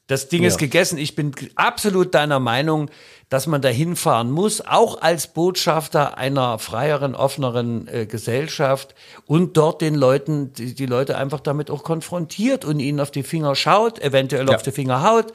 [0.08, 0.48] Das Ding ja.
[0.48, 0.98] ist gegessen.
[0.98, 2.90] Ich bin absolut deiner Meinung,
[3.32, 9.80] dass man da hinfahren muss, auch als Botschafter einer freieren, offeneren äh, Gesellschaft und dort
[9.80, 13.98] den Leuten, die, die, Leute einfach damit auch konfrontiert und ihnen auf die Finger schaut,
[14.00, 14.54] eventuell ja.
[14.54, 15.32] auf die Finger haut,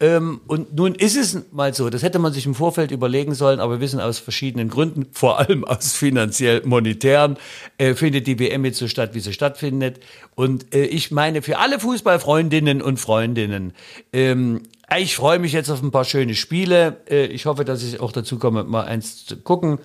[0.00, 3.58] ähm, und nun ist es mal so, das hätte man sich im Vorfeld überlegen sollen,
[3.58, 7.36] aber wir wissen aus verschiedenen Gründen, vor allem aus finanziell monetären,
[7.78, 10.00] äh, findet die WM jetzt so statt, wie sie stattfindet.
[10.36, 13.72] Und äh, ich meine, für alle Fußballfreundinnen und Freundinnen,
[14.12, 14.62] ähm,
[14.96, 17.02] ich freue mich jetzt auf ein paar schöne Spiele.
[17.08, 19.78] Äh, ich hoffe, dass ich auch dazu komme, mal eins zu gucken.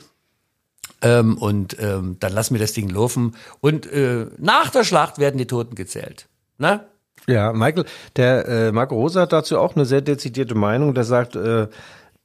[1.01, 3.36] Ähm, und ähm, dann lassen wir das Ding laufen.
[3.60, 6.28] Und äh, nach der Schlacht werden die Toten gezählt.
[6.58, 6.86] Na?
[7.28, 7.86] Ja, Michael,
[8.16, 10.93] der äh, Marco Rosa hat dazu auch eine sehr dezidierte Meinung.
[10.93, 11.68] Der sagt, äh,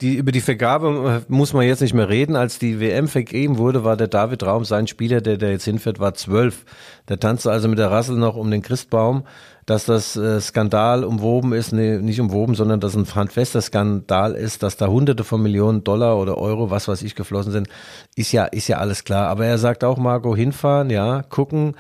[0.01, 2.37] die, über die Vergabe äh, muss man jetzt nicht mehr reden.
[2.37, 5.99] Als die WM vergeben wurde, war der David Raum, sein Spieler, der, der jetzt hinfährt,
[5.99, 6.64] war zwölf.
[7.09, 9.24] Der tanzte also mit der Rassel noch um den Christbaum.
[9.69, 14.62] Dass das äh, Skandal umwoben ist, nee, nicht umwoben, sondern dass ein handfester Skandal ist,
[14.62, 17.69] dass da hunderte von Millionen Dollar oder Euro, was weiß ich, geflossen sind,
[18.16, 19.29] ist ja, ist ja alles klar.
[19.29, 21.75] Aber er sagt auch, Marco, hinfahren, ja, gucken,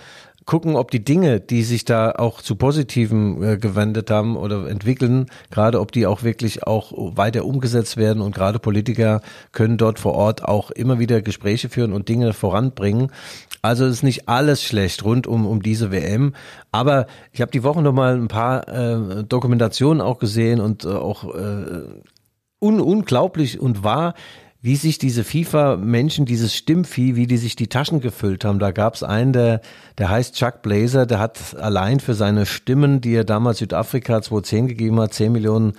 [0.48, 5.26] gucken, ob die Dinge, die sich da auch zu Positiven äh, gewendet haben oder entwickeln,
[5.50, 9.20] gerade ob die auch wirklich auch weiter umgesetzt werden und gerade Politiker
[9.52, 13.12] können dort vor Ort auch immer wieder Gespräche führen und Dinge voranbringen.
[13.60, 16.32] Also ist nicht alles schlecht rund um, um diese WM.
[16.72, 20.88] Aber ich habe die Woche noch mal ein paar äh, Dokumentationen auch gesehen und äh,
[20.88, 21.82] auch äh,
[22.58, 24.14] un unglaublich und wahr,
[24.60, 28.58] wie sich diese FIFA-Menschen, dieses Stimmvieh, wie die sich die Taschen gefüllt haben.
[28.58, 29.60] Da gab es einen, der,
[29.98, 34.66] der heißt Chuck Blazer, der hat allein für seine Stimmen, die er damals Südafrika 2010
[34.66, 35.74] gegeben hat, 10 Millionen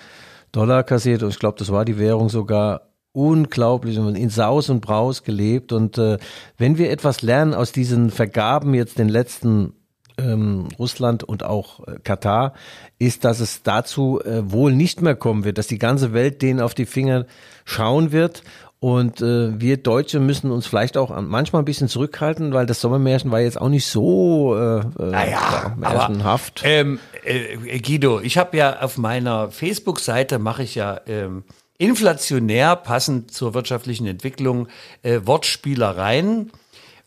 [0.54, 1.24] Dollar kassiert.
[1.24, 5.74] Und ich glaube, das war die Währung sogar unglaublich und in Saus und Braus gelebt.
[5.74, 6.18] Und äh,
[6.58, 9.74] wenn wir etwas lernen aus diesen Vergaben jetzt den letzten
[10.18, 12.54] ähm, Russland und auch äh, Katar,
[12.98, 16.62] ist, dass es dazu äh, wohl nicht mehr kommen wird, dass die ganze Welt denen
[16.62, 17.26] auf die Finger
[17.66, 18.44] schauen wird
[18.82, 23.30] und äh, wir Deutsche müssen uns vielleicht auch manchmal ein bisschen zurückhalten, weil das Sommermärchen
[23.30, 26.62] war jetzt auch nicht so äh, äh naja, märchenhaft.
[26.62, 31.44] Aber, ähm, äh, Guido, ich habe ja auf meiner Facebook-Seite mache ich ja ähm,
[31.78, 34.70] inflationär passend zur wirtschaftlichen Entwicklung
[35.04, 36.52] äh, Wortspielereien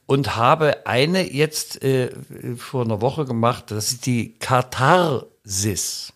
[0.04, 2.10] und habe eine jetzt äh,
[2.58, 3.70] vor einer Woche gemacht.
[3.70, 6.11] Das ist die Katharsis.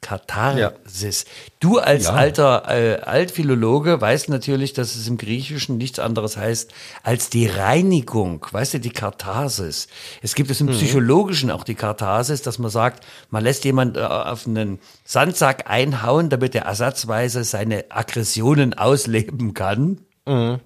[0.00, 1.24] Katharsis.
[1.24, 1.30] Ja.
[1.60, 2.14] Du als ja.
[2.14, 6.72] alter äh, Altphilologe weißt natürlich, dass es im Griechischen nichts anderes heißt
[7.02, 8.46] als die Reinigung.
[8.50, 9.88] Weißt du, die Katharsis.
[10.22, 10.72] Es gibt es im mhm.
[10.72, 16.30] Psychologischen auch die Katharsis, dass man sagt, man lässt jemand äh, auf einen Sandsack einhauen,
[16.30, 20.00] damit er ersatzweise seine Aggressionen ausleben kann.
[20.26, 20.60] Mhm.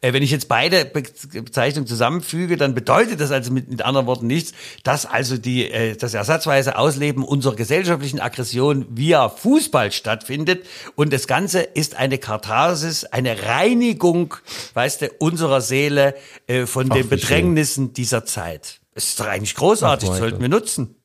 [0.00, 4.26] Äh, wenn ich jetzt beide Bezeichnungen zusammenfüge, dann bedeutet das also mit, mit anderen Worten
[4.26, 4.52] nichts,
[4.82, 10.66] dass also die, äh, das ersatzweise Ausleben unserer gesellschaftlichen Aggression via Fußball stattfindet.
[10.94, 14.34] Und das Ganze ist eine Katharsis, eine Reinigung,
[14.74, 16.14] weißt du, unserer Seele
[16.46, 17.94] äh, von Ach, den Bedrängnissen schön.
[17.94, 18.80] dieser Zeit.
[18.94, 20.96] Es ist doch eigentlich großartig, Ach, sollten wir nutzen.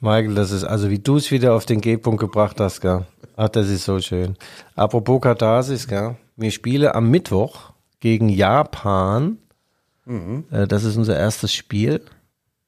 [0.00, 3.06] Michael, das ist, also wie du es wieder auf den G-Punkt gebracht hast, gell?
[3.36, 4.36] Ach, das ist so schön.
[4.74, 6.16] Apropos Katharsis, gell?
[6.40, 9.36] Wir spielen am Mittwoch gegen Japan.
[10.06, 10.44] Mhm.
[10.50, 12.00] Äh, das ist unser erstes Spiel.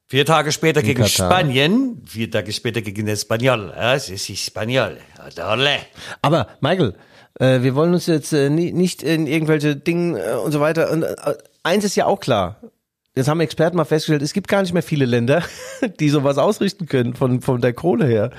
[0.05, 1.31] Vier Tage später gegen Katar.
[1.31, 3.73] Spanien, vier Tage später gegen Espanyol.
[3.75, 4.97] Es ist Espanyol.
[6.21, 6.93] Aber Michael,
[7.39, 10.91] äh, wir wollen uns jetzt äh, nicht in irgendwelche Dinge und so weiter.
[10.91, 11.03] Und
[11.63, 12.57] eins ist ja auch klar.
[13.15, 15.41] jetzt haben Experten mal festgestellt, es gibt gar nicht mehr viele Länder,
[15.99, 18.29] die sowas ausrichten können von, von der Kohle her.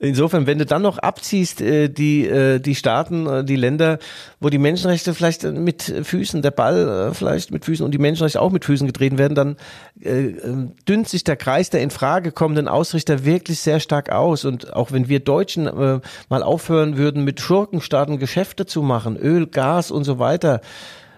[0.00, 3.98] Insofern, wenn du dann noch abziehst, äh, die, äh, die Staaten, äh, die Länder,
[4.38, 8.40] wo die Menschenrechte vielleicht mit Füßen, der Ball äh, vielleicht mit Füßen und die Menschenrechte
[8.40, 9.56] auch mit Füßen getreten werden, dann
[10.00, 14.44] äh, äh, dünnt sich der Kreis der in Frage kommenden Ausrichter wirklich sehr stark aus.
[14.44, 19.48] Und auch wenn wir Deutschen äh, mal aufhören würden, mit Schurkenstaaten Geschäfte zu machen, Öl,
[19.48, 20.60] Gas und so weiter,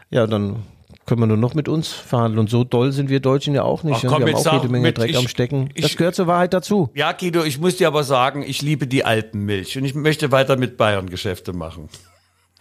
[0.08, 0.62] ja, dann
[1.10, 2.38] können wir nur noch mit uns verhandeln.
[2.38, 3.96] Und so doll sind wir Deutschen ja auch nicht.
[3.96, 5.68] Ach, komm, wir haben auch jede Menge mit, Dreck ich- am Stecken.
[5.76, 6.88] Das ich- gehört zur Wahrheit dazu.
[6.94, 10.56] Ja, Guido, ich muss dir aber sagen, ich liebe die Alpenmilch und ich möchte weiter
[10.56, 11.88] mit Bayern Geschäfte machen.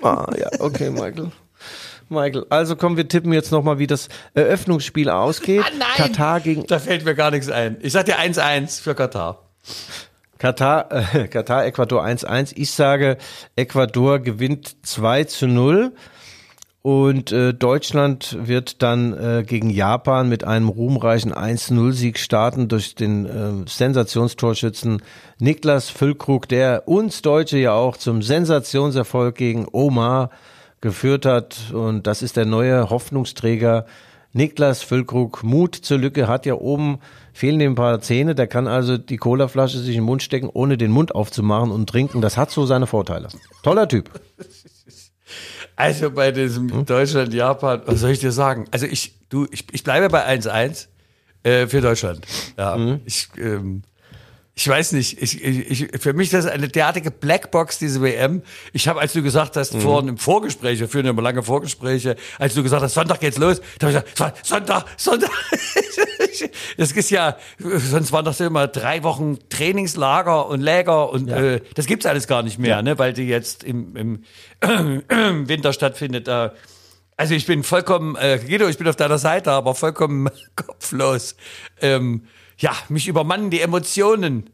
[0.02, 1.32] Ah, ja, okay, Michael.
[2.10, 5.62] Michael, also kommen wir tippen jetzt nochmal, wie das Eröffnungsspiel ausgeht.
[5.64, 5.88] Ah, nein!
[5.96, 7.78] Katar gegen Da fällt mir gar nichts ein.
[7.82, 9.44] Ich sag dir 1-1 für Katar.
[10.40, 12.54] Katar, äh, Katar, Ecuador 1-1.
[12.56, 13.18] Ich sage,
[13.56, 15.92] Ecuador gewinnt 2 zu 0.
[16.82, 23.26] Und äh, Deutschland wird dann äh, gegen Japan mit einem ruhmreichen 1-0-Sieg starten durch den
[23.26, 25.02] äh, Sensationstorschützen
[25.40, 30.30] Niklas Füllkrug, der uns Deutsche ja auch zum Sensationserfolg gegen Omar
[30.80, 31.74] geführt hat.
[31.74, 33.86] Und das ist der neue Hoffnungsträger
[34.32, 35.44] Niklas Füllkrug.
[35.44, 37.00] Mut zur Lücke hat ja oben,
[37.34, 38.36] fehlen ihm ein paar Zähne.
[38.36, 41.90] Der kann also die Colaflasche sich in den Mund stecken, ohne den Mund aufzumachen und
[41.90, 42.22] trinken.
[42.22, 43.28] Das hat so seine Vorteile.
[43.64, 44.10] Toller Typ.
[45.80, 48.66] Also bei diesem Deutschland-Japan, was soll ich dir sagen?
[48.70, 50.88] Also ich, du, ich, ich bleibe bei 1-1
[51.44, 52.28] äh, für Deutschland.
[52.58, 53.84] Ja, ich, ähm,
[54.60, 58.42] ich weiß nicht, ich, ich, ich, für mich ist das eine derartige Blackbox, diese WM.
[58.74, 62.18] Ich habe, als du gesagt hast, vorhin im Vorgespräch, wir führen ja immer lange Vorgespräche,
[62.38, 65.30] als du gesagt hast, Sonntag geht's los, da habe ich gesagt, Sonntag, Sonntag.
[66.78, 71.60] Das ist ja, sonst waren das ja immer drei Wochen Trainingslager und Läger und äh,
[71.76, 74.24] das gibt's alles gar nicht mehr, ne, weil die jetzt im, im
[75.48, 76.28] Winter stattfindet.
[76.28, 76.54] Da.
[77.18, 81.36] Also ich bin vollkommen, äh, Guido, ich bin auf deiner Seite, aber vollkommen kopflos.
[81.82, 82.24] Ähm,
[82.60, 84.50] ja, mich übermannen die Emotionen.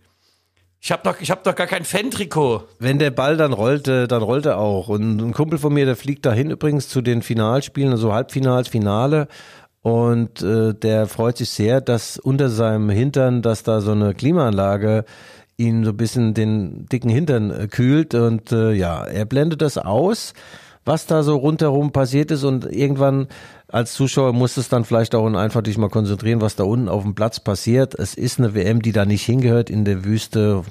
[0.80, 2.66] Ich habe ich hab noch gar kein Fan-Trikot.
[2.78, 4.88] Wenn der Ball dann rollte, dann rollt er auch.
[4.88, 9.28] Und ein Kumpel von mir, der fliegt dahin übrigens zu den Finalspielen, also Halbfinals, Finale.
[9.82, 15.06] Und äh, der freut sich sehr, dass unter seinem Hintern, dass da so eine Klimaanlage
[15.58, 18.14] ihn so ein bisschen den dicken Hintern äh, kühlt.
[18.14, 20.34] Und äh, ja, er blendet das aus,
[20.86, 22.44] was da so rundherum passiert ist.
[22.44, 23.28] Und irgendwann
[23.68, 26.88] als Zuschauer musst du es dann vielleicht auch einfach dich mal konzentrieren, was da unten
[26.88, 27.96] auf dem Platz passiert.
[27.96, 30.64] Es ist eine WM, die da nicht hingehört in der Wüste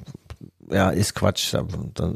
[0.70, 1.54] ja, ist Quatsch.
[1.54, 2.12] Da,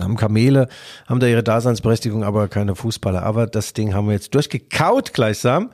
[0.00, 0.68] haben Kamele,
[1.06, 3.22] haben da ihre Daseinsberechtigung, aber keine Fußballer.
[3.22, 5.70] Aber das Ding haben wir jetzt durchgekaut gleichsam.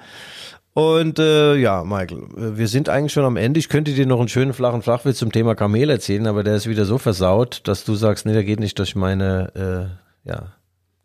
[0.75, 3.59] Und äh, ja, Michael, wir sind eigentlich schon am Ende.
[3.59, 6.69] Ich könnte dir noch einen schönen flachen Flachwitz zum Thema Kamel erzählen, aber der ist
[6.69, 10.56] wieder so versaut, dass du sagst, nee, der geht nicht durch meine, äh, ja.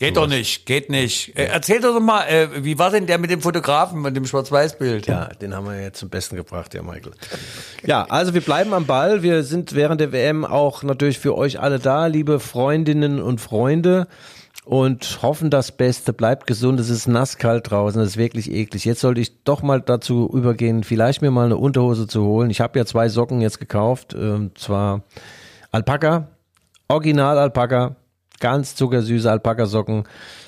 [0.02, 1.38] Geht doch nicht, geht nicht.
[1.38, 5.06] Äh, erzähl doch mal, äh, wie war denn der mit dem Fotografen und dem Schwarz-Weiß-Bild?
[5.06, 7.12] Ja, den haben wir jetzt zum Besten gebracht, ja, Michael.
[7.86, 9.22] Ja, also wir bleiben am Ball.
[9.22, 14.08] Wir sind während der WM auch natürlich für euch alle da, liebe Freundinnen und Freunde.
[14.66, 16.14] Und hoffen das Beste.
[16.14, 16.80] Bleibt gesund.
[16.80, 18.02] Es ist nasskalt draußen.
[18.02, 18.86] Es ist wirklich eklig.
[18.86, 22.50] Jetzt sollte ich doch mal dazu übergehen, vielleicht mir mal eine Unterhose zu holen.
[22.50, 24.16] Ich habe ja zwei Socken jetzt gekauft.
[24.16, 25.04] Und zwar
[25.72, 26.28] Alpaka,
[26.88, 27.98] Original Alpaka,
[28.42, 30.04] ganz zuckersüße Alpaka-Socken.